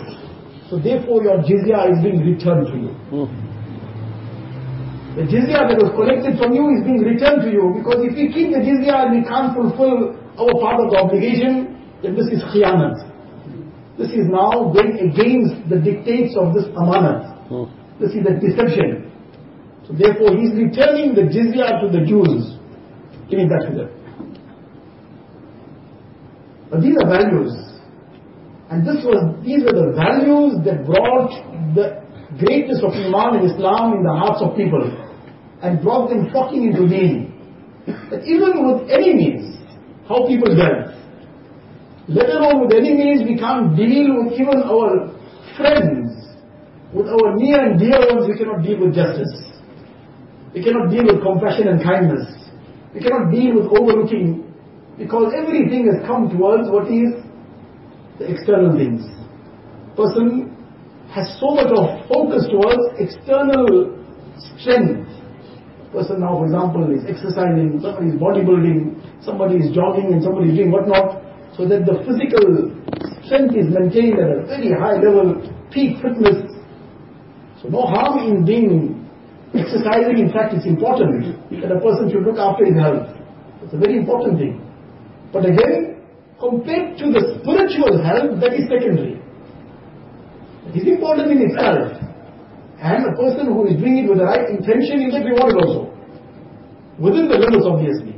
[0.69, 2.91] So therefore your jizya is being returned to you.
[3.11, 3.27] Hmm.
[5.17, 8.31] The jizya that was collected from you is being returned to you because if we
[8.31, 11.75] keep the jizya and we can't fulfill our part of the obligation,
[12.05, 13.03] then this is khiyanat.
[13.97, 17.49] This is now going against the dictates of this amanat.
[17.51, 17.67] Hmm.
[17.99, 19.11] This is a deception.
[19.83, 22.55] So therefore he is returning the jizya to the Jews,
[23.27, 23.89] giving that to them.
[26.69, 27.68] But these are values.
[28.69, 31.33] And this was, these were the values that brought
[31.73, 32.05] the
[32.37, 34.85] greatness of Iman and Islam in the hearts of people
[35.61, 37.33] and brought them flocking into deen.
[38.13, 39.57] That even with any means,
[40.07, 40.93] how people dealt,
[42.07, 45.17] let alone with any means we can't deal with even our
[45.57, 46.13] friends,
[46.93, 49.33] with our near and dear ones we cannot deal with justice.
[50.53, 52.25] We cannot deal with compassion and kindness.
[52.93, 54.45] We cannot deal with overlooking
[54.97, 57.17] because everything has come towards what is
[58.19, 59.07] the external things.
[59.95, 60.55] Person
[61.09, 63.95] has so much of focus towards external
[64.59, 65.07] strength.
[65.91, 70.55] Person now, for example, is exercising, somebody is bodybuilding, somebody is jogging and somebody is
[70.55, 71.23] doing whatnot,
[71.57, 72.69] so that the physical
[73.25, 75.41] strength is maintained at a very high level,
[75.73, 76.45] peak fitness.
[77.61, 79.09] So no harm in being
[79.55, 83.09] exercising, in fact it's important that a person should look after his health.
[83.63, 84.61] It's a very important thing.
[85.33, 85.98] But again,
[86.38, 89.20] compared to the spiritual health, that is secondary.
[90.68, 92.00] It is important in itself.
[92.80, 95.94] And a person who is doing it with the right intention will get rewarded also.
[96.98, 98.14] Within the limits, obviously.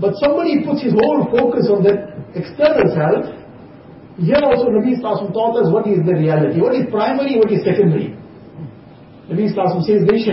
[0.00, 3.28] But somebody puts his whole focus on that external self.
[4.20, 7.64] Here also Nabi Sallallahu taught us what is the reality, what is primary, what is
[7.64, 8.12] secondary.
[9.28, 10.28] Nabi Sallallahu says, لَيْسَ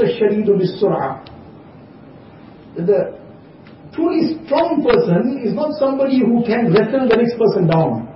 [0.00, 1.24] الشَّرِيدُ بِالسُّرْعَةِ
[2.76, 3.16] The
[3.96, 8.08] truly strong person is not somebody who can wrestle the next person down.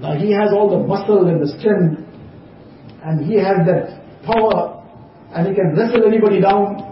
[0.00, 2.02] Now he has all the muscle and the strength
[3.02, 4.82] and he has that power
[5.34, 6.84] and he can wrestle anybody down.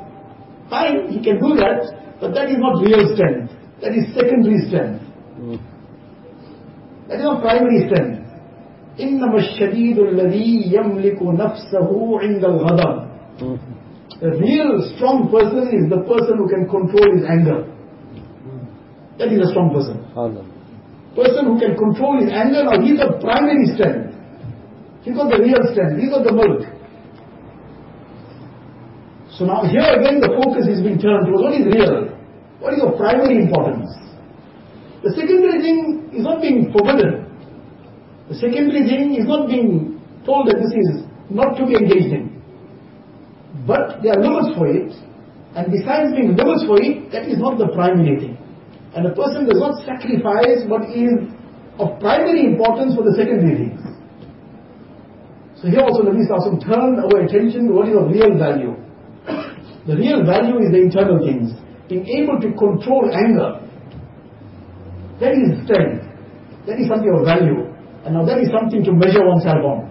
[0.71, 3.53] Fine, he can do that, but that is not real strength.
[3.83, 5.03] That is secondary strength.
[5.39, 5.57] Hmm.
[7.09, 8.23] That is not primary strength.
[9.01, 13.07] إنما الشديد الذي يملك نفسه عند الغضب.
[14.22, 17.66] A real strong person is the person who can control his anger.
[19.18, 19.98] That is a strong person.
[21.18, 24.14] Person who can control his anger, now he's the primary strength.
[25.02, 26.70] He's got the real strength, he's got the milk.
[29.34, 32.14] So now here again the focus is being turned towards what is real,
[32.62, 33.90] what is of primary importance.
[35.02, 37.26] The secondary thing is not being forbidden.
[38.30, 39.98] The secondary thing is not being
[40.30, 42.31] told that this is not to be engaged in.
[43.68, 44.92] But there are limits for it,
[45.56, 48.38] and besides being limits for it, that is not the primary thing.
[48.96, 51.30] And a person does not sacrifice what is
[51.80, 53.82] of primary importance for the secondary things.
[55.62, 58.74] So here also Nabi Sallallahu turned our attention to what is of real value.
[59.86, 61.54] The real value is the internal things.
[61.88, 63.62] Being able to control anger.
[65.22, 66.06] That is strength.
[66.66, 67.70] That is something of value.
[68.06, 69.90] And now that is something to measure oneself on.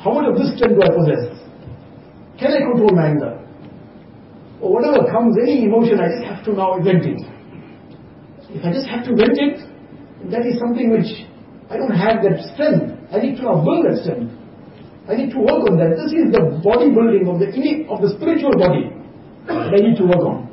[0.00, 1.33] How much of this strength do I possess?
[2.38, 3.40] Can I control my anger?
[4.60, 7.20] Or whatever comes, any emotion, I just have to now vent it.
[8.50, 9.60] If I just have to vent it,
[10.30, 11.26] that is something which
[11.70, 12.96] I don't have that strength.
[13.12, 14.32] I need to now build that strength.
[15.08, 16.00] I need to work on that.
[16.00, 17.52] This is the bodybuilding of the
[17.92, 18.88] of the spiritual body
[19.46, 20.48] that I need to work on.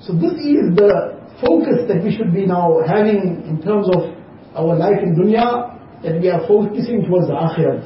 [0.00, 4.14] So this is the focus that we should be now having in terms of
[4.54, 7.82] our life in dunya, that we are focusing towards the akhirat.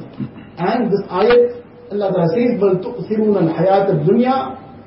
[0.58, 4.36] And this ayat, Allah Ta'ala says, بَلْ تُؤْثِرُونَ الْحَيَاةَ الدُّنْيَا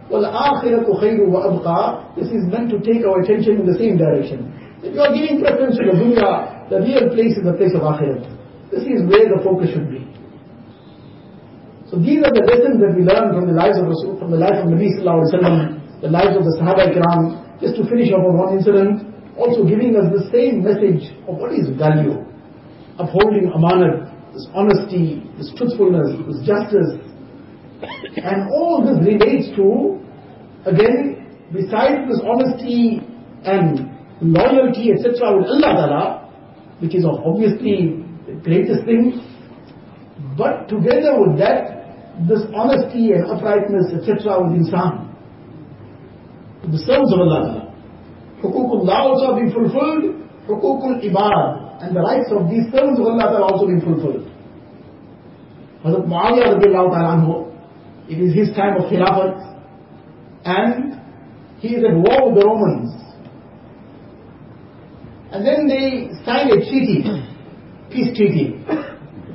[0.10, 4.54] وَالْآخِرَةُ خَيْرُ وَأَبْقَى This is meant to take our attention in the same direction.
[4.86, 7.82] If you are giving preference to the dunya, the real place is the place of
[7.82, 8.26] akhirat.
[8.70, 10.06] This is where the focus should be.
[11.90, 14.42] So these are the lessons that we learn from the lives of Rasul, from the
[14.42, 17.62] life of Nabi Sallallahu Alaihi Wasallam, the lives of the Sahaba Ikram.
[17.62, 19.06] Just to finish off on one incident,
[19.38, 22.20] also giving us the same message of what is value.
[23.00, 26.99] Upholding amanat, this honesty, this truthfulness, this justice.
[28.17, 29.99] And all this relates to,
[30.67, 33.01] again, besides this honesty
[33.45, 33.91] and
[34.21, 36.33] loyalty, etc., with Allah Ta'ala,
[36.81, 39.21] which is obviously the greatest thing,
[40.37, 41.81] but together with that,
[42.29, 45.09] this honesty and uprightness, etc., with insan.
[46.71, 47.71] The servants of Allah Ta'ala.
[48.43, 53.47] Hukukullah also be fulfilled, hukukul ibad, and the rights of these servants of Allah Ta'ala
[53.53, 54.29] also being fulfilled.
[55.85, 57.51] Hazrat Muawiyah
[58.11, 59.39] it is his time of Khilafat,
[60.45, 61.01] and
[61.61, 62.91] he is at war with the Romans.
[65.31, 67.05] And then they signed a treaty,
[67.89, 68.59] peace treaty.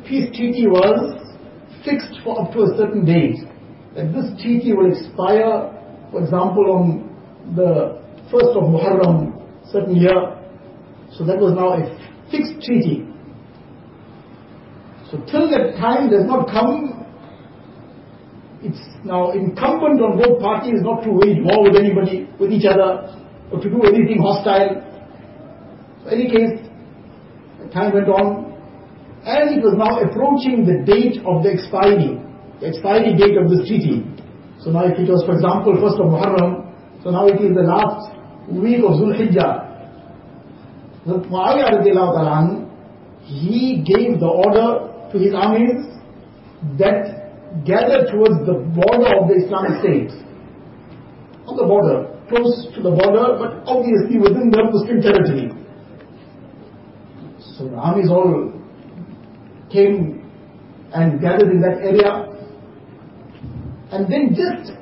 [0.06, 1.16] Peace treaty was
[1.86, 3.38] fixed for up to a certain date.
[3.96, 5.72] That this treaty will expire,
[6.12, 9.40] for example, on the first of Muharram,
[9.72, 10.36] certain year.
[11.14, 11.95] So that was now a
[12.36, 13.08] fixed treaty.
[15.12, 17.06] So till that time does not come,
[18.64, 23.06] it's now incumbent on both parties not to wage war with anybody, with each other,
[23.52, 24.82] or to do anything hostile.
[26.04, 26.60] So any case,
[27.62, 28.58] the time went on,
[29.24, 32.18] and it was now approaching the date of the expiry,
[32.60, 34.02] the expiry date of this treaty.
[34.60, 36.66] So now if it was, for example, first of Muharram,
[37.04, 38.10] so now it is the last
[38.50, 39.75] week of Zulhijjah.
[41.06, 42.72] The Muawiyah
[43.22, 45.86] he gave the order to his armies
[46.80, 50.12] that gather towards the border of the Islamic State.
[51.48, 55.52] On the border, close to the border, but obviously within the Muslim territory.
[57.58, 58.52] So the armies all
[59.72, 60.26] came
[60.94, 62.26] and gathered in that area.
[63.92, 64.74] And then just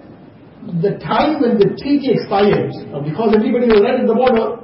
[0.81, 2.71] the time when the treaty expired,
[3.03, 4.62] because everybody was right at the border,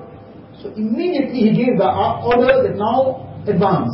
[0.61, 3.91] so immediately he gave the order that now advance.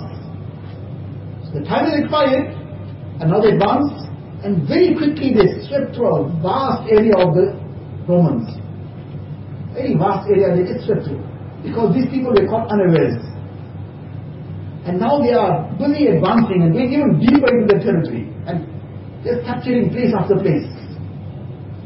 [1.45, 2.51] So the time has expired,
[3.21, 4.09] and now they advance,
[4.41, 7.53] and very quickly they swept through a vast area of the
[8.09, 8.49] Romans.
[9.73, 11.21] Very vast area they just swept through,
[11.61, 13.21] because these people were caught unawares.
[14.85, 18.65] And now they are busy advancing and going even deeper into the territory, and
[19.23, 20.69] they're capturing place after place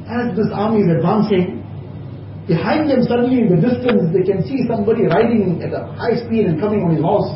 [0.10, 1.59] as this army is advancing,
[2.50, 6.50] behind them suddenly in the distance they can see somebody riding at a high speed
[6.50, 7.30] and coming on his horse.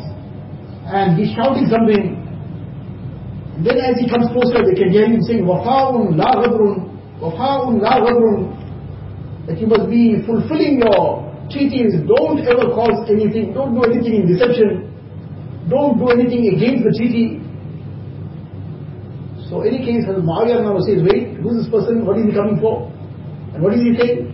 [0.90, 2.18] And he's shouting something.
[3.54, 6.90] And then as he comes closer they can hear him saying, Wafa'un la ghadrun,
[7.22, 9.46] Wafa'un la ghadrun.
[9.46, 14.26] That you must be fulfilling your treaties, don't ever cause anything, don't do anything in
[14.26, 14.90] deception,
[15.70, 17.38] don't do anything against the treaty.
[19.46, 22.58] So any case, Muawiyah now says, wait, who is this person, what is he coming
[22.58, 22.90] for?
[23.54, 24.33] And what is he saying?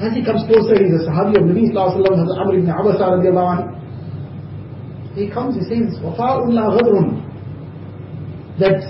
[0.00, 3.04] As he comes closer, he's a Sahabi of Nabi Sallallahu Alaihi Wasallam, Amr ibn Abasa
[3.12, 3.68] radiallahu anhu.
[5.14, 7.20] He comes, he says, وَفَاءٌ لَا غَدْرٌ
[8.60, 8.80] That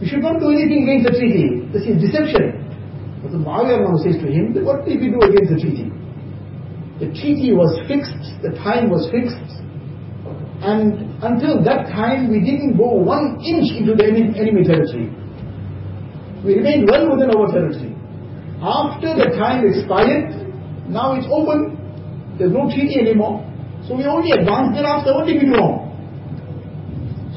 [0.00, 1.68] we should not do anything against the treaty.
[1.72, 2.56] This is deception.
[3.22, 5.90] But the Muawiyah now says to him, what did we do against the treaty?
[7.00, 9.60] The treaty was fixed, the time was fixed,
[10.64, 15.12] and until that time we didn't go one inch into the enemy territory.
[16.44, 17.95] We remained well within our territory.
[18.62, 20.32] After the time expired,
[20.88, 21.76] now it's open,
[22.38, 23.44] there's no treaty anymore.
[23.86, 25.86] So we only advanced thereafter, what did we do wrong?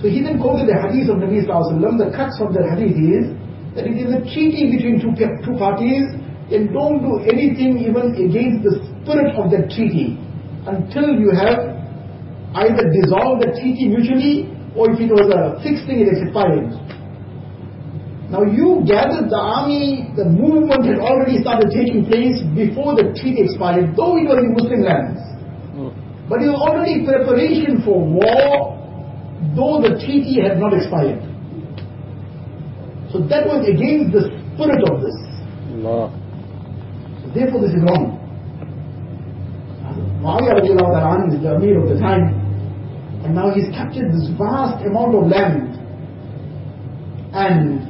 [0.01, 1.95] So he then quoted the hadith of Nabi Sallallahu Alaihi Wasallam.
[1.99, 3.23] The crux of the hadith is
[3.75, 5.12] that it is a treaty between two,
[5.43, 6.08] two parties
[6.49, 10.17] and don't do anything even against the spirit of that treaty
[10.65, 11.75] until you have
[12.63, 16.73] either dissolved the treaty mutually or if it was a fixed thing it expired.
[18.29, 23.41] Now you gathered the army, the movement had already started taking place before the treaty
[23.41, 25.17] expired, though it was in Muslim lands.
[26.29, 28.77] But it was already preparation for war,
[29.57, 31.25] though the treaty had not expired.
[33.09, 35.17] So that was against the spirit of this.
[35.81, 36.13] Allah.
[37.25, 38.21] So therefore this is wrong.
[40.21, 42.37] Muawiyah is the Amir of the time.
[43.25, 45.81] And now he's captured this vast amount of land.
[47.33, 47.88] And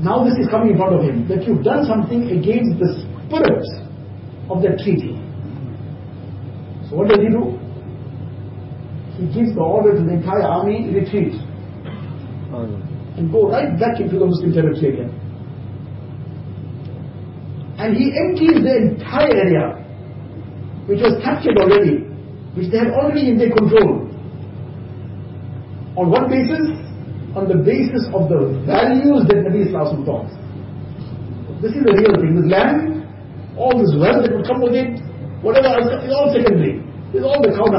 [0.00, 3.66] now this is coming in front of him, that you've done something against the spirit
[4.48, 5.20] of the treaty.
[6.88, 7.60] So what does he do?
[9.20, 11.34] He gives the order to the entire army, retreat,
[13.20, 15.12] and go right back into the Muslim territory again.
[17.76, 19.76] And he empties the entire area,
[20.88, 22.08] which was captured already,
[22.56, 24.08] which they had already in their control.
[25.96, 26.79] On what basis?
[27.34, 30.26] On the basis of the values that Nabi Islam taught.
[31.62, 32.34] This is the real thing.
[32.40, 33.06] This land,
[33.54, 34.98] all this wealth that would come with it,
[35.44, 36.82] whatever else, is all secondary.
[37.12, 37.70] It's all the cow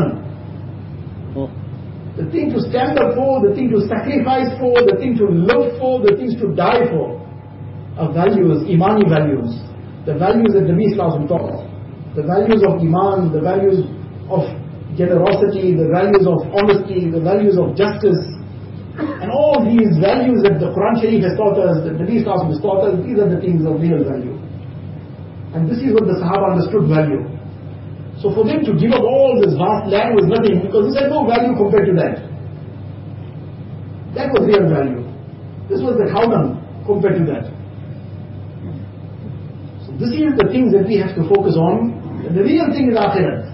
[1.35, 1.49] oh.
[2.15, 5.79] The thing to stand up for, the thing to sacrifice for, the thing to live
[5.81, 7.19] for, the things to die for
[7.97, 9.51] are values, Imani values.
[10.05, 11.65] The values that Nabi Islam taught.
[12.15, 13.83] The values of Iman, the values
[14.31, 14.45] of
[14.95, 18.19] generosity, the values of honesty, the values of justice,
[18.97, 22.59] and all these values that the Quran Sharif has taught us, that Nabi Islam has
[22.59, 24.35] taught us, these are the things of real value.
[25.55, 27.23] And this is what the Sahaba understood value.
[28.19, 31.09] So for them to give up all this vast land was nothing, because this had
[31.09, 32.15] no value compared to that.
[34.15, 35.01] That was real value.
[35.71, 37.47] This was the dung compared to that.
[39.87, 41.95] So this is the things that we have to focus on.
[42.27, 43.47] The real thing is akhirat.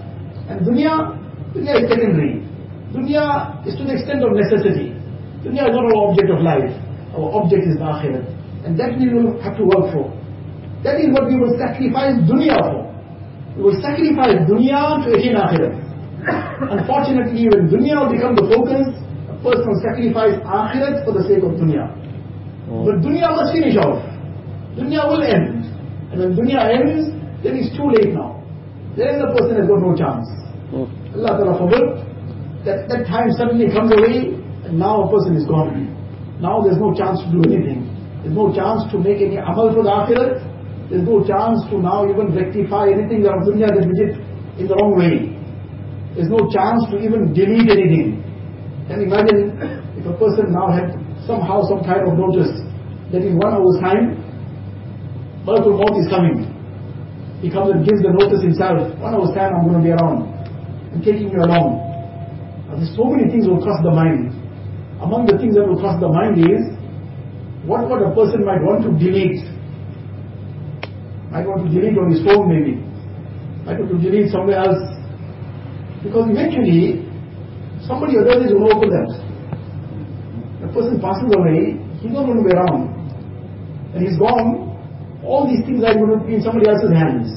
[0.50, 1.14] And dunya,
[1.54, 2.42] dunya is secondary.
[2.92, 4.87] Dunya is to the extent of necessity.
[5.48, 6.68] Dunya is not our object of life.
[7.16, 8.28] Our object is the akhirat.
[8.68, 10.12] And that we will have to work for.
[10.84, 12.84] That is what we will sacrifice dunya for.
[13.56, 15.74] We will sacrifice dunya to attain akhirat.
[16.76, 18.92] Unfortunately, when dunya will become the focus,
[19.24, 21.88] a person will sacrifice akhirat for the sake of dunya.
[22.68, 22.84] Oh.
[22.84, 24.04] But dunya must finish off.
[24.76, 25.64] Dunya will end.
[26.12, 27.08] And when dunya ends,
[27.40, 28.36] then it's too late now.
[29.00, 30.28] Then the person has got no chance.
[30.76, 30.84] Oh.
[31.16, 32.04] Allah Ta'ala forbid
[32.68, 34.37] that that time suddenly comes away
[34.68, 35.96] and now a person is gone.
[36.44, 37.88] Now there's no chance to do anything.
[38.20, 40.44] There's no chance to make any amal for the akhirat.
[40.92, 44.20] There's no chance to now even rectify anything dunya that we did
[44.60, 45.32] in the wrong way.
[46.12, 48.20] There's no chance to even delete anything.
[48.92, 49.56] And imagine
[49.96, 50.92] if a person now had
[51.24, 52.52] somehow some kind of notice
[53.12, 54.20] that in one hour's time,
[55.48, 56.44] Malakul Maut is coming.
[57.40, 58.92] He comes and gives the notice himself.
[59.00, 60.28] One hour's time I'm going to be around.
[60.92, 61.88] I'm taking you along.
[62.76, 64.37] There's so many things will cross the mind.
[64.98, 66.74] Among the things that will cross the mind is
[67.68, 69.44] what what a person might want to delete.
[71.30, 72.80] Might want to delete on his phone maybe.
[73.62, 74.80] Might want to delete somewhere else.
[76.02, 77.04] Because eventually
[77.84, 79.10] somebody or other is going to open that.
[80.62, 82.90] The person passes away, he's not going to be around.
[83.94, 84.74] And he's gone,
[85.22, 87.30] all these things are going to be in somebody else's hands.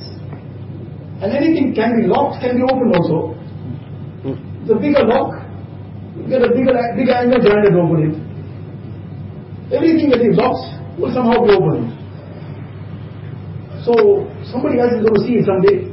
[1.21, 3.37] And anything can be locked, can be opened also.
[4.65, 5.40] The bigger lock,
[6.31, 8.15] get a bigger, bigger angle grinder to open it.
[9.75, 10.63] Everything that is locked
[10.95, 11.91] will somehow be opened.
[13.83, 15.91] So somebody else is going to see it someday.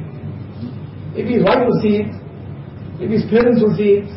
[1.11, 2.11] Maybe his wife will see it.
[3.03, 4.07] Maybe his parents will see it.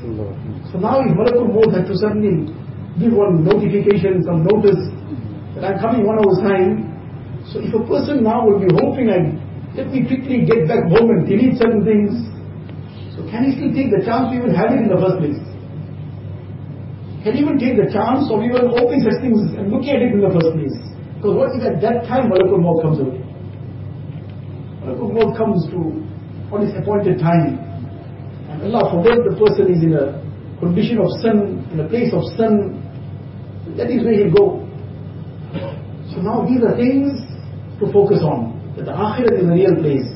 [0.71, 2.51] So now if Malakul Maut had to suddenly
[3.03, 4.79] give one notification, some notice
[5.59, 6.91] that I'm coming one hour's time.
[7.51, 9.35] So if a person now will be hoping I
[9.75, 12.13] let me quickly get back home and delete certain things.
[13.17, 15.41] So can he still take the chance to even have it in the first place?
[17.23, 20.21] Can even take the chance of even opening such things and looking at it in
[20.21, 20.75] the first place?
[21.23, 23.23] Because what if at that time Malakul Maut comes away?
[24.83, 26.03] Malakul Maut comes to
[26.51, 27.57] on appointed time.
[28.51, 30.21] And Allah forbid the person is in a
[30.61, 32.83] condition of sin, in a place of sin,
[33.79, 34.61] that is where he'll go.
[36.13, 37.23] So now these are things
[37.81, 38.59] to focus on.
[38.77, 40.11] That the akhirat is a real place.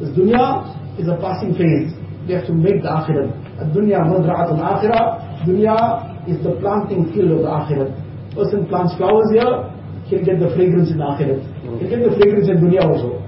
[0.00, 0.64] This dunya
[0.98, 1.92] is a passing phase.
[2.26, 3.34] We have to make the akhirat.
[3.74, 5.44] Dunya madra'at al-akhirah.
[5.44, 7.90] Dunya is the planting field of the akhirat.
[8.34, 9.68] Person plants flowers here,
[10.06, 11.42] he'll get the fragrance in the akhirat.
[11.62, 13.18] He'll get the fragrance in dunya also.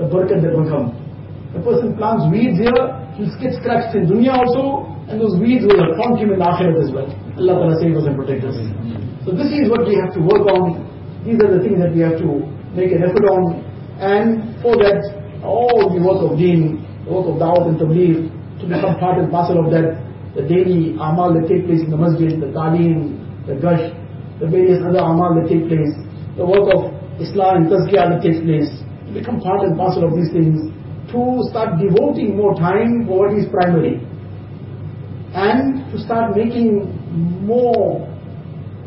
[0.00, 0.96] The barakat that will come.
[1.54, 2.82] The person plants weeds here,
[3.14, 6.80] he'll get scratched in dunya also, and those weeds will haunt him in the akhirat
[6.80, 7.06] as well.
[7.38, 8.56] Allah Ta'ala save us and protect us.
[9.26, 10.82] So this is what we have to work on.
[11.24, 12.44] These are the things that we have to
[12.76, 13.64] make an effort on.
[14.00, 15.00] And for that,
[15.44, 18.28] all the work of deen, the work of da'wat and tabligh,
[18.60, 19.96] to become part and parcel of that,
[20.34, 23.94] the daily amal that take place in the masjid, the talim, the gasht,
[24.40, 25.94] the various other amal that take place,
[26.36, 26.90] the work of
[27.22, 28.70] islah and tazkiyah that takes place,
[29.06, 30.70] to become part and parcel of these things,
[31.14, 34.02] to start devoting more time for what is primary
[35.34, 36.86] and to start making
[37.46, 38.06] more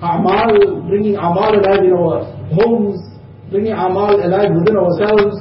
[0.01, 2.23] amal, bringing amal alive in our
[2.55, 2.99] homes,
[3.51, 5.35] bringing amal alive within ourselves.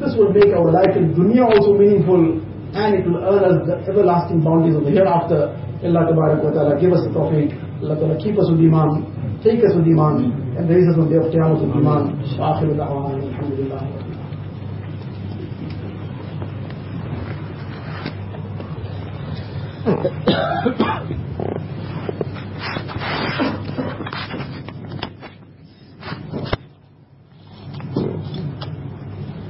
[0.00, 2.40] This will make our life in dunya also meaningful
[2.74, 5.56] and it will earn us the everlasting bounties of the hereafter.
[5.82, 7.82] Allah wa Ta'ala give us the tawfiq.
[7.82, 11.16] Allah Ta'ala keep us with iman, take us with iman and raise us on the
[11.16, 12.20] day of Qiyamah with iman.
[12.38, 14.10] Akhiru da'wana alhamdulillah.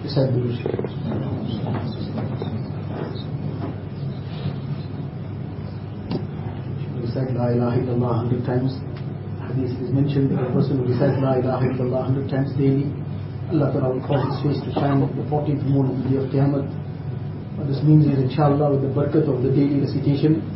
[0.03, 0.90] Recite the
[7.51, 8.79] La ilaha illallah hundred times.
[9.43, 12.87] Hadith is mentioned that a person who recites La ilaha illallah hundred times daily,
[13.51, 16.31] Allah Ta'ala will cause his face to shine the 14th moon of the day of
[16.31, 16.63] Qiyamah.
[17.59, 20.47] What this means is, inshallah, with the barakat of the daily recitation,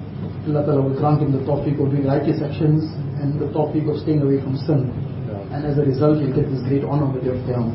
[0.47, 2.87] Allah Ta'ala will grant him the tawfiq of doing righteous actions
[3.19, 4.95] and the tawfiq of staying away from sin.
[5.51, 7.75] And as a result, he'll get this great honor on the day of Qiyamah,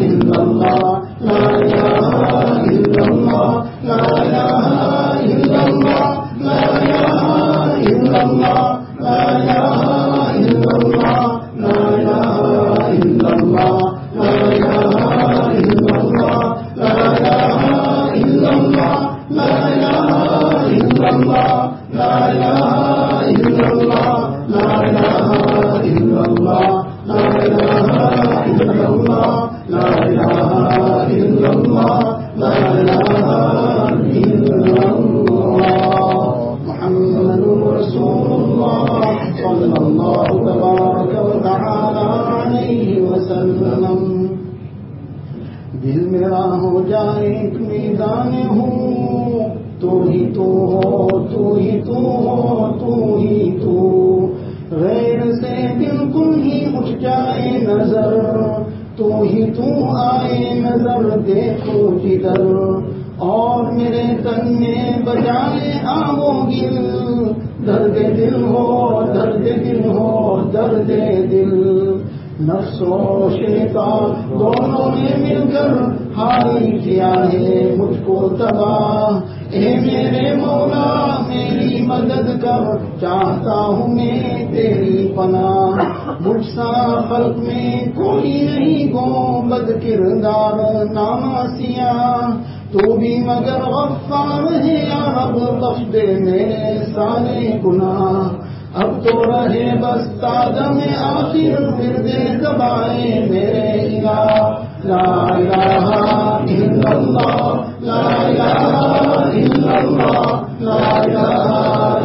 [0.00, 0.81] الا اللہ
[95.60, 97.92] تف دے میرے سارے گنا
[98.74, 104.20] اب تو رہے بس تازہ میں آخر، پھر دے دبائے میرے گا
[104.84, 105.02] لا
[105.32, 105.58] الہ
[106.50, 108.46] الا اللہ، لا الہ
[109.32, 110.30] الا اللہ،
[110.60, 111.26] لا الہ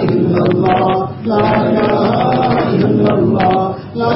[0.03, 1.95] الا اللہ، لا الہ
[2.67, 4.11] الا اللہ، لا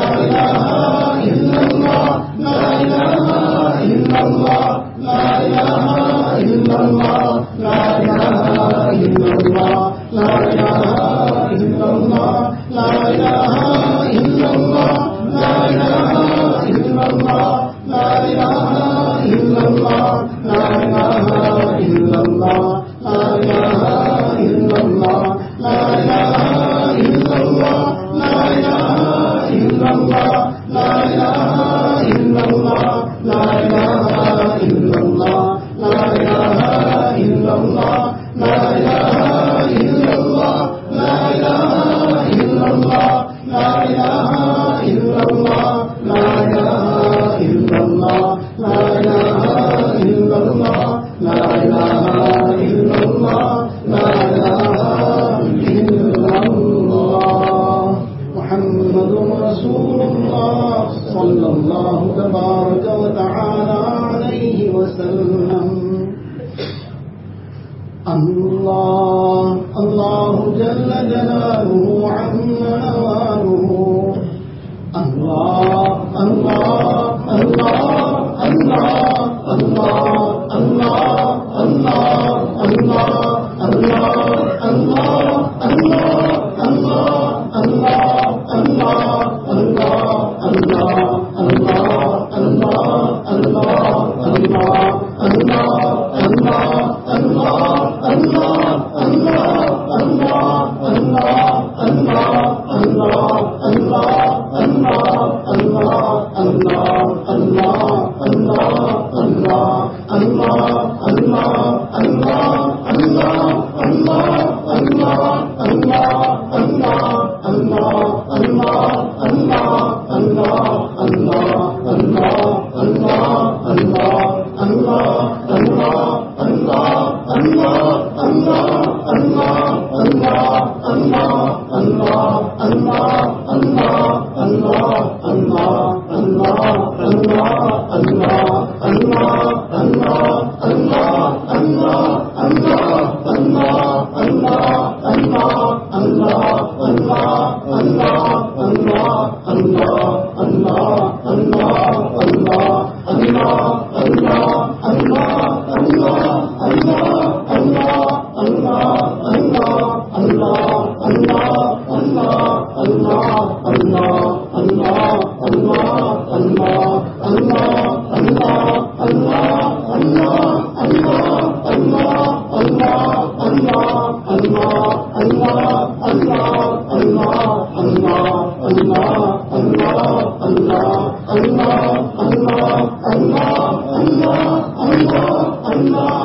[185.81, 186.20] Allah.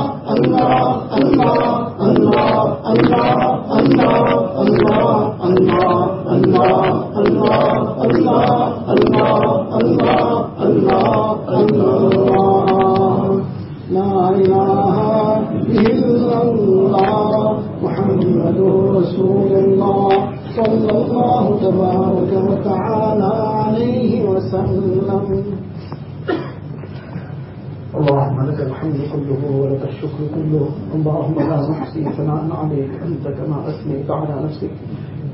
[32.47, 34.70] ثناء عليك أنت كما أثنيت على نفسك.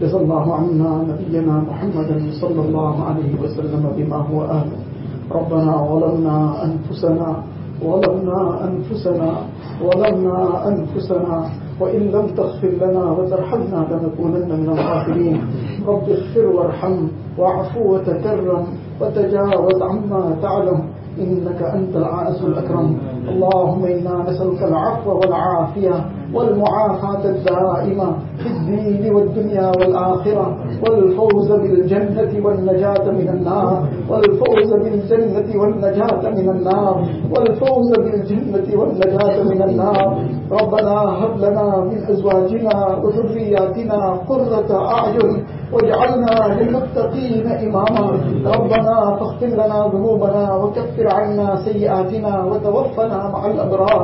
[0.00, 4.78] جزا الله عنا نبينا محمدا صلى الله عليه وسلم بما هو أهله
[5.30, 7.42] ربنا ظلمنا أنفسنا
[7.84, 9.30] ظلمنا أنفسنا
[9.82, 11.48] ظلمنا أنفسنا
[11.80, 15.40] وإن لم تغفر لنا وترحمنا لنكونن من الغافلين.
[15.86, 16.96] رب اغفر وارحم
[17.38, 18.64] واعف وتكرم
[19.00, 20.80] وتجاوز عما تعلم.
[21.18, 22.96] إنك أنت العائز الأكرم.
[23.28, 25.96] اللهم إنا نسألك العفو والعافية.
[26.34, 36.48] والمعافاة الدائمة في الدين والدنيا والآخرة والفوز بالجنة والنجاة من النار والفوز بالجنة والنجاة من
[36.48, 37.04] النار
[37.36, 40.18] والفوز بالجنة والنجاة من النار.
[40.52, 48.06] ربنا هب لنا من أزواجنا وذرياتنا قرة أعين واجعلنا للمتقين إماما.
[48.46, 54.02] ربنا فاغفر لنا ذنوبنا وكفر عنا سيئاتنا وتوفنا مع الأبرار.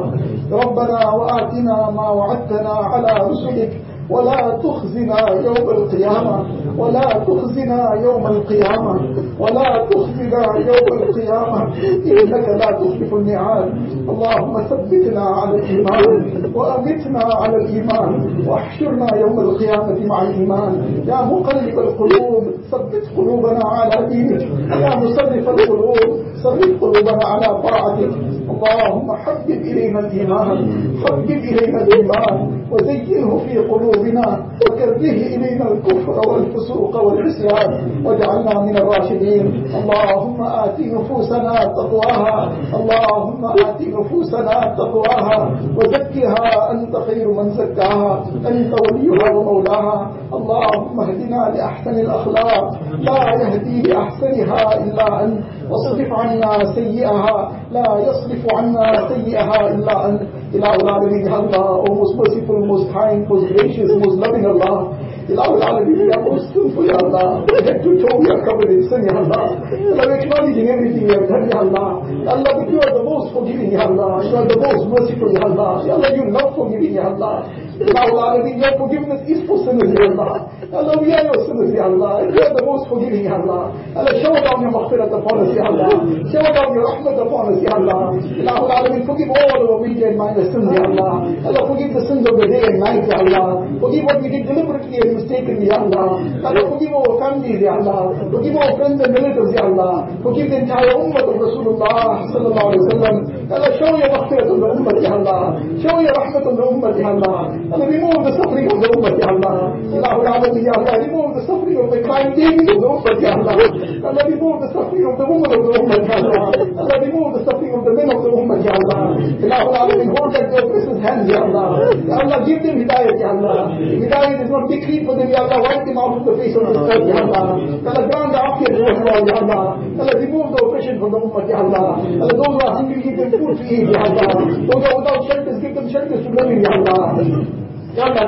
[0.52, 3.72] ربنا وآتنا ما وعدتنا على رسلك.
[4.10, 6.46] ولا تخزنا يوم القيامة
[6.78, 9.00] ولا تخزنا يوم القيامة
[9.40, 11.62] ولا تخزنا يوم القيامة.
[12.06, 13.72] إنك لا تخلف الميعاد.
[14.08, 18.10] اللهم ثبتنا على الإيمان وأمتنا على الإيمان.
[18.48, 20.72] واحشرنا يوم القيامة مع الإيمان.
[21.06, 24.42] يا مقلب القلوب ثبت قلوبنا على دينك.
[24.82, 28.12] يا مصرف القلوب صرف قلوبنا على طاعتك.
[28.48, 30.58] اللهم حبب إلينا الإيمان
[31.04, 34.26] حبب إلينا الإيمان وزينه في قلوبنا
[34.66, 37.70] وكره إلينا الكفر والفسوق والعصيان
[38.04, 39.64] واجعلنا من الراشدين.
[39.78, 42.52] اللهم آت نفوسنا تقواها.
[42.78, 45.50] اللهم آت نفوسنا تقواها.
[45.76, 48.24] وزكها أنت خير من زكاها.
[48.48, 50.10] أنت وليها ومولاها.
[50.32, 52.64] اللهم اهدنا لأحسن الأخلاق.
[53.00, 55.38] لا يهدي لأحسنها إلا أنت.
[55.70, 56.27] واصرف عنا
[56.74, 60.20] سيئها لا يصرف عنا سيئها إلا أنت
[60.54, 64.92] إله العالمين يا الله O most merciful, most kind, most gracious, most loving Allah
[65.28, 69.02] إله العالمين يا most sinful يا الله Head to toe we are covered in sin
[69.08, 69.44] يا الله
[69.92, 71.88] Allah we're acknowledging everything we have done يا الله
[72.32, 75.44] Allah but you are the most forgiving يا الله You are the most merciful يا
[75.50, 77.34] الله يا Allah you love forgiving يا الله
[77.78, 80.30] إله العالمين your forgiveness is for sinners يا الله
[80.78, 83.62] Allah we are your sinners يا الله You are the most forgiving يا الله
[83.98, 85.90] Allah shower down your مغفرة upon us يا الله
[86.32, 88.02] Shower down your rahmat upon us يا الله
[88.42, 91.12] إله العالمين forgive all our weekly and minor sins يا الله
[91.48, 93.46] Allah forgive the sins of the day and night يا الله
[93.82, 96.08] Forgive what we did deliberately and mistakenly يا الله
[96.48, 98.02] Allah forgive our families يا الله
[98.34, 99.92] Forgive our friends and relatives يا الله
[100.26, 103.14] Forgive the entire ummah of Rasulullah صلى الله عليه وسلم
[103.54, 105.40] Allah show your مغفرة on the ummah يا الله
[105.84, 109.12] Show your rahmat on the ummah يا الله And remove the suffering of the Ummah,
[109.20, 109.76] Ya Allah.
[109.76, 113.36] Allahu Ta'ala, Ya Allah, remove the suffering of the crime taking of the Ummah, Ya
[113.36, 113.60] Allah.
[114.08, 116.48] Allah, remove the suffering of the woman of the Ummah, Ya Allah.
[116.80, 119.00] Allah, remove the suffering of the men of the Ummah, Ya Allah.
[119.20, 121.66] Allahu Ta'ala, hold back their oppressors' hands, Ya Allah.
[122.08, 123.76] Ya Allah, give them hidayat, Ya Allah.
[123.76, 125.58] Hidayat is not decreed for them, Allah.
[125.60, 127.44] Wipe them out of the face of the earth, Allah.
[127.84, 128.98] Allah, grant the afiyat to us
[129.44, 129.60] Allah.
[129.76, 132.00] Allah, remove the oppression from the Ummah, Ya Allah.
[132.00, 134.40] Allah, those who are hungry, give them food to eat, Allah.
[134.56, 137.20] Those who are without shelters, give them shelters to live in, Allah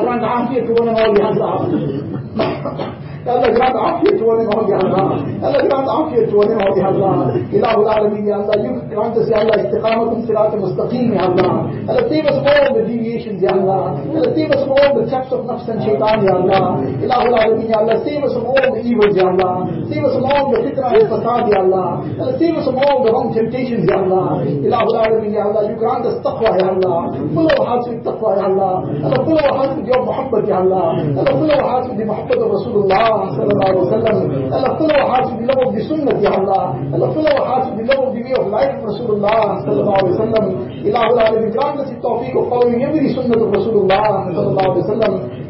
[0.02, 4.40] grant the afiyat to one and all يا Allah Ya Allah grant afiyat to one
[4.40, 5.20] and all, Ya Allah.
[5.40, 7.36] Ya Allah grant afiyat to one and all, Ya Allah.
[7.52, 11.68] Ilahul Alameen, Ya Allah, you grant us, Ya Allah, istiqamatum sirat mustaqim, Ya Allah.
[11.84, 14.00] Ya Allah, save us from all the deviations, Ya Allah.
[14.08, 16.80] Ya Allah, save us from all the traps of nafs and shaitan, Ya Allah.
[17.04, 19.68] Ilahul Alameen, Ya Allah, save us from all the evils, Ya Allah.
[19.92, 21.88] Save us from all the fitna and fasad, Ya Allah.
[22.16, 24.40] Ya Allah, save us from all the wrong temptations, Ya Allah.
[24.48, 27.12] Ilahul Alameen, Ya Allah, you grant us taqwa, Ya Allah.
[27.36, 28.72] Fill our hearts with taqwa, Ya Allah.
[28.96, 30.86] Ya Allah, fill our hearts with your muhabbat, Ya Allah.
[31.04, 34.16] Ya Allah, fill our hearts with the muhabbat of Rasulullah, sallallahu alaihi wasallam.
[34.50, 36.62] Ya Allah, fill our hearts with the love of the sunnah, Ya Allah.
[36.90, 39.40] Ya Allah, fill our hearts with the love of the way of life of Rasulullah,
[39.64, 40.44] sallallahu alaihi wasallam.
[40.80, 41.90] Ilahul Alameen, grant us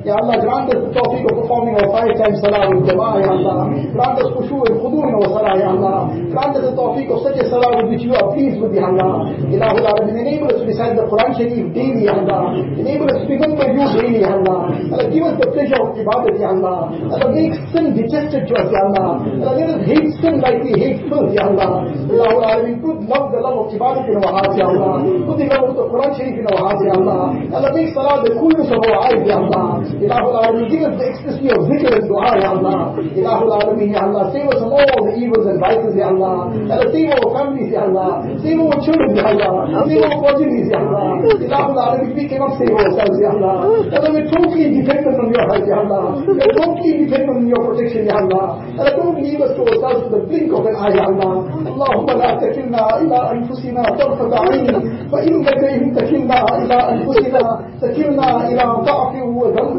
[0.00, 3.36] Ya Allah, grant us the tawfiq of performing our five times salah with jama'ah, Ya
[3.36, 3.68] Allah.
[3.92, 6.08] Grant us khushu and khudu in our salah, Ya Allah.
[6.32, 8.88] Grant us the tawfiq of such a salah with which you are pleased with, Ya
[8.88, 9.28] Allah.
[9.52, 12.56] Ilahul Alameen, enable us to recite the Quran Sharif daily, Ya Allah.
[12.80, 14.72] Enable us to remember you daily, Ya Allah.
[14.72, 16.78] Allah, give us the pleasure of ibadat, Ya Allah.
[17.12, 19.20] Allah, make sin detested to us, Ya Allah.
[19.20, 21.84] Allah, let us hate sin like we hate filth, Ya Allah.
[22.08, 25.04] Ilahul Alameen, put love, the love of ibadat in our hearts, Ya Allah.
[25.28, 27.36] Put the love of the Quran Sharif in our hearts, Ya Allah.
[27.52, 29.84] Allah, make salah the coolness of our eyes, Ya Allah.
[30.05, 32.95] Ilahul Alameen, give us the ecstasy of zikr and dua, Ya Allah.
[32.99, 36.51] Ilahul Alameen, Ya Allah, save us from all the evils and vices, Ya Allah.
[36.53, 38.09] Allah, save our families, Ya Allah.
[38.43, 39.51] Save our children, Ya Allah.
[39.87, 41.05] Save our progenies, Ya Allah.
[41.45, 43.55] Ilahul Alameen, we cannot save ourselves, Ya Allah.
[43.95, 46.01] Allah, we're totally dependent on your help, Ya Allah.
[46.25, 48.45] We're totally dependent on your protection, Ya Allah.
[48.79, 51.33] Allah, don't leave us to ourselves with the blink of an eye, Ya Allah.
[51.75, 54.67] اللهم لا تكلنا إلى أنفسنا طرفة عين
[55.11, 57.43] فإنك إن تكلنا إلى أنفسنا
[57.81, 59.78] تكلنا إلى ضعف وذنب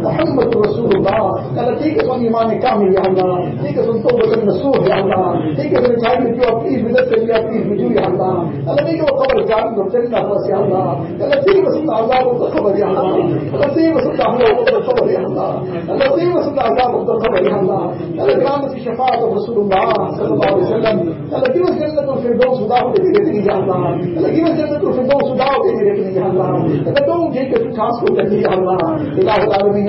[0.00, 1.18] Muhammad Rasulullah
[1.52, 4.96] Allah take us on iman kamil ya Allah take us on tawbah and nasuh ya
[5.04, 5.26] Allah
[5.58, 7.68] take us in a time that you are pleased with us and we are pleased
[7.68, 8.34] with you ya Allah
[8.68, 11.86] Allah make our qabr gardens of Jannah for us ya Allah Allah save us from
[11.90, 13.12] the azab of the qabr ya Allah
[13.52, 15.50] Allah save us from the azab of the qabr ya Allah
[15.92, 18.80] Allah save us from the azab of the qabr ya Allah Allah grant us the
[18.86, 19.86] shafaat of Rasulullah
[20.16, 20.96] sallallahu alaihi wasallam
[21.36, 22.58] Allah give us Jannatul Firdaus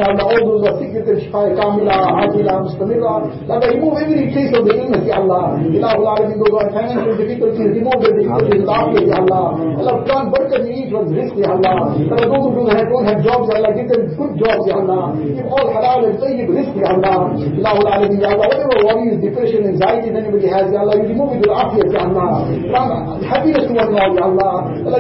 [0.01, 0.65] Allah all those
[1.21, 3.07] shifa kamila ajila mustamira
[3.49, 7.97] Allah remove every trace of the illness ya Allah Ilahu Alameen those financial difficulties remove
[8.01, 9.45] their difficulties afiyat ya Allah.
[9.79, 11.93] Allah grant barakat in each one's rizq ya Allah.
[11.99, 15.13] Those who don't have, jobs ya give them good jobs ya give
[15.49, 17.33] all halal and tayyib rizq ya Allah.
[17.37, 21.53] Ilahu Alameen ya Allah whatever worries depression anxiety anybody has ya you remove it with
[21.53, 22.29] afiyat ya Allah.
[23.27, 24.53] Happiness to one another Allah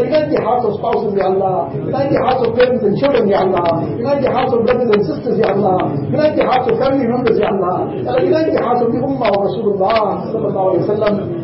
[0.03, 1.71] unite the hearts of spouses ya Allah.
[1.73, 3.83] Unite the hearts of parents and children ya Allah.
[3.97, 7.37] Unite the hearts of brothers and sisters ya Allah unite the hearts of family members
[7.39, 9.31] ya Allah Allah unite the hearts of the ummah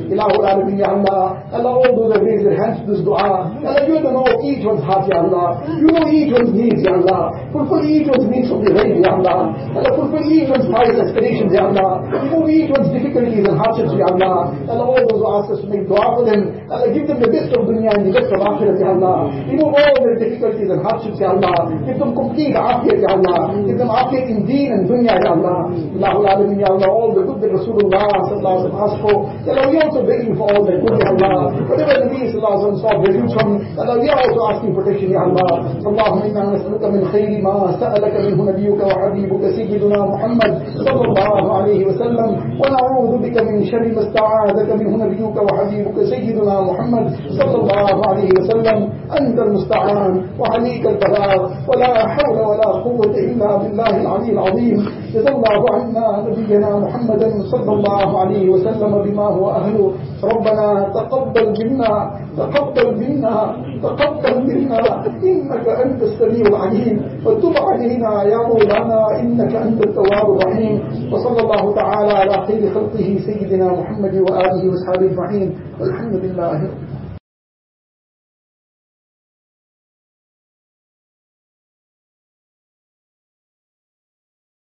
[0.09, 3.21] Ilahul Alameen ya Allah Allah all those that raise their hands to this dua
[3.61, 7.37] Allah you know each one's heart ya Allah you know each one's needs ya Allah
[7.53, 11.53] fulfill each one's needs from the right ya Allah Allah fulfill each one's pious aspirations
[11.53, 15.47] ya Allah remove each one's difficulties and hardships ya Allah Allah all those who ask
[15.53, 16.41] us to make dua for them
[16.73, 19.71] Allah give them the best of dunya and the best of akhirat ya Allah remove
[19.77, 21.55] all their difficulties and hardships ya Allah
[21.85, 25.69] give them complete afiyat ya Allah give them afiyat in deen and dunya ya Allah
[25.93, 29.98] Ilahul Alameen ya Allah all the good that Rasulullah asked for ya Allah we also
[29.99, 31.51] also begging for all that Ya Allah.
[31.67, 33.47] Whatever the Nabi Sallallahu Alaihi Wasallam saw begging from,
[33.79, 35.51] Allah, we are also asking protection, Ya Allah.
[35.83, 41.83] Allahumma inna nas'aluka min khayri ma sa'alaka minhu nabiyuka wa habibuka sayyiduna Muhammad sallallahu alayhi
[41.83, 42.29] wa sallam.
[42.59, 48.33] Wa na'udhu bika min sharri ma sta'adaka minhu nabiyuka wa habibuka sayyiduna Muhammad sallallahu alayhi
[48.39, 48.79] wa sallam.
[49.09, 54.77] Anta al-musta'an wa alayka al-balagh wa la hawla wa la quwwata illa بالله العلي العظيم
[55.13, 59.88] جزا الله عنا نبينا محمدا صلى الله عليه وسلم بما هو أهله
[60.23, 61.93] ربنا تقبل منا
[62.37, 63.35] تقبل منا
[63.83, 64.79] تقبل منا.
[65.23, 66.95] إنك أنت السميع العليم.
[67.25, 70.75] وتب علينا يا مولانا إنك أنت التواب الرحيم.
[71.13, 75.49] وصلى الله تعالى على خير خلقه سيدنا محمد وآله وصحبه أجمعين.
[75.79, 76.98] والحمد لله رب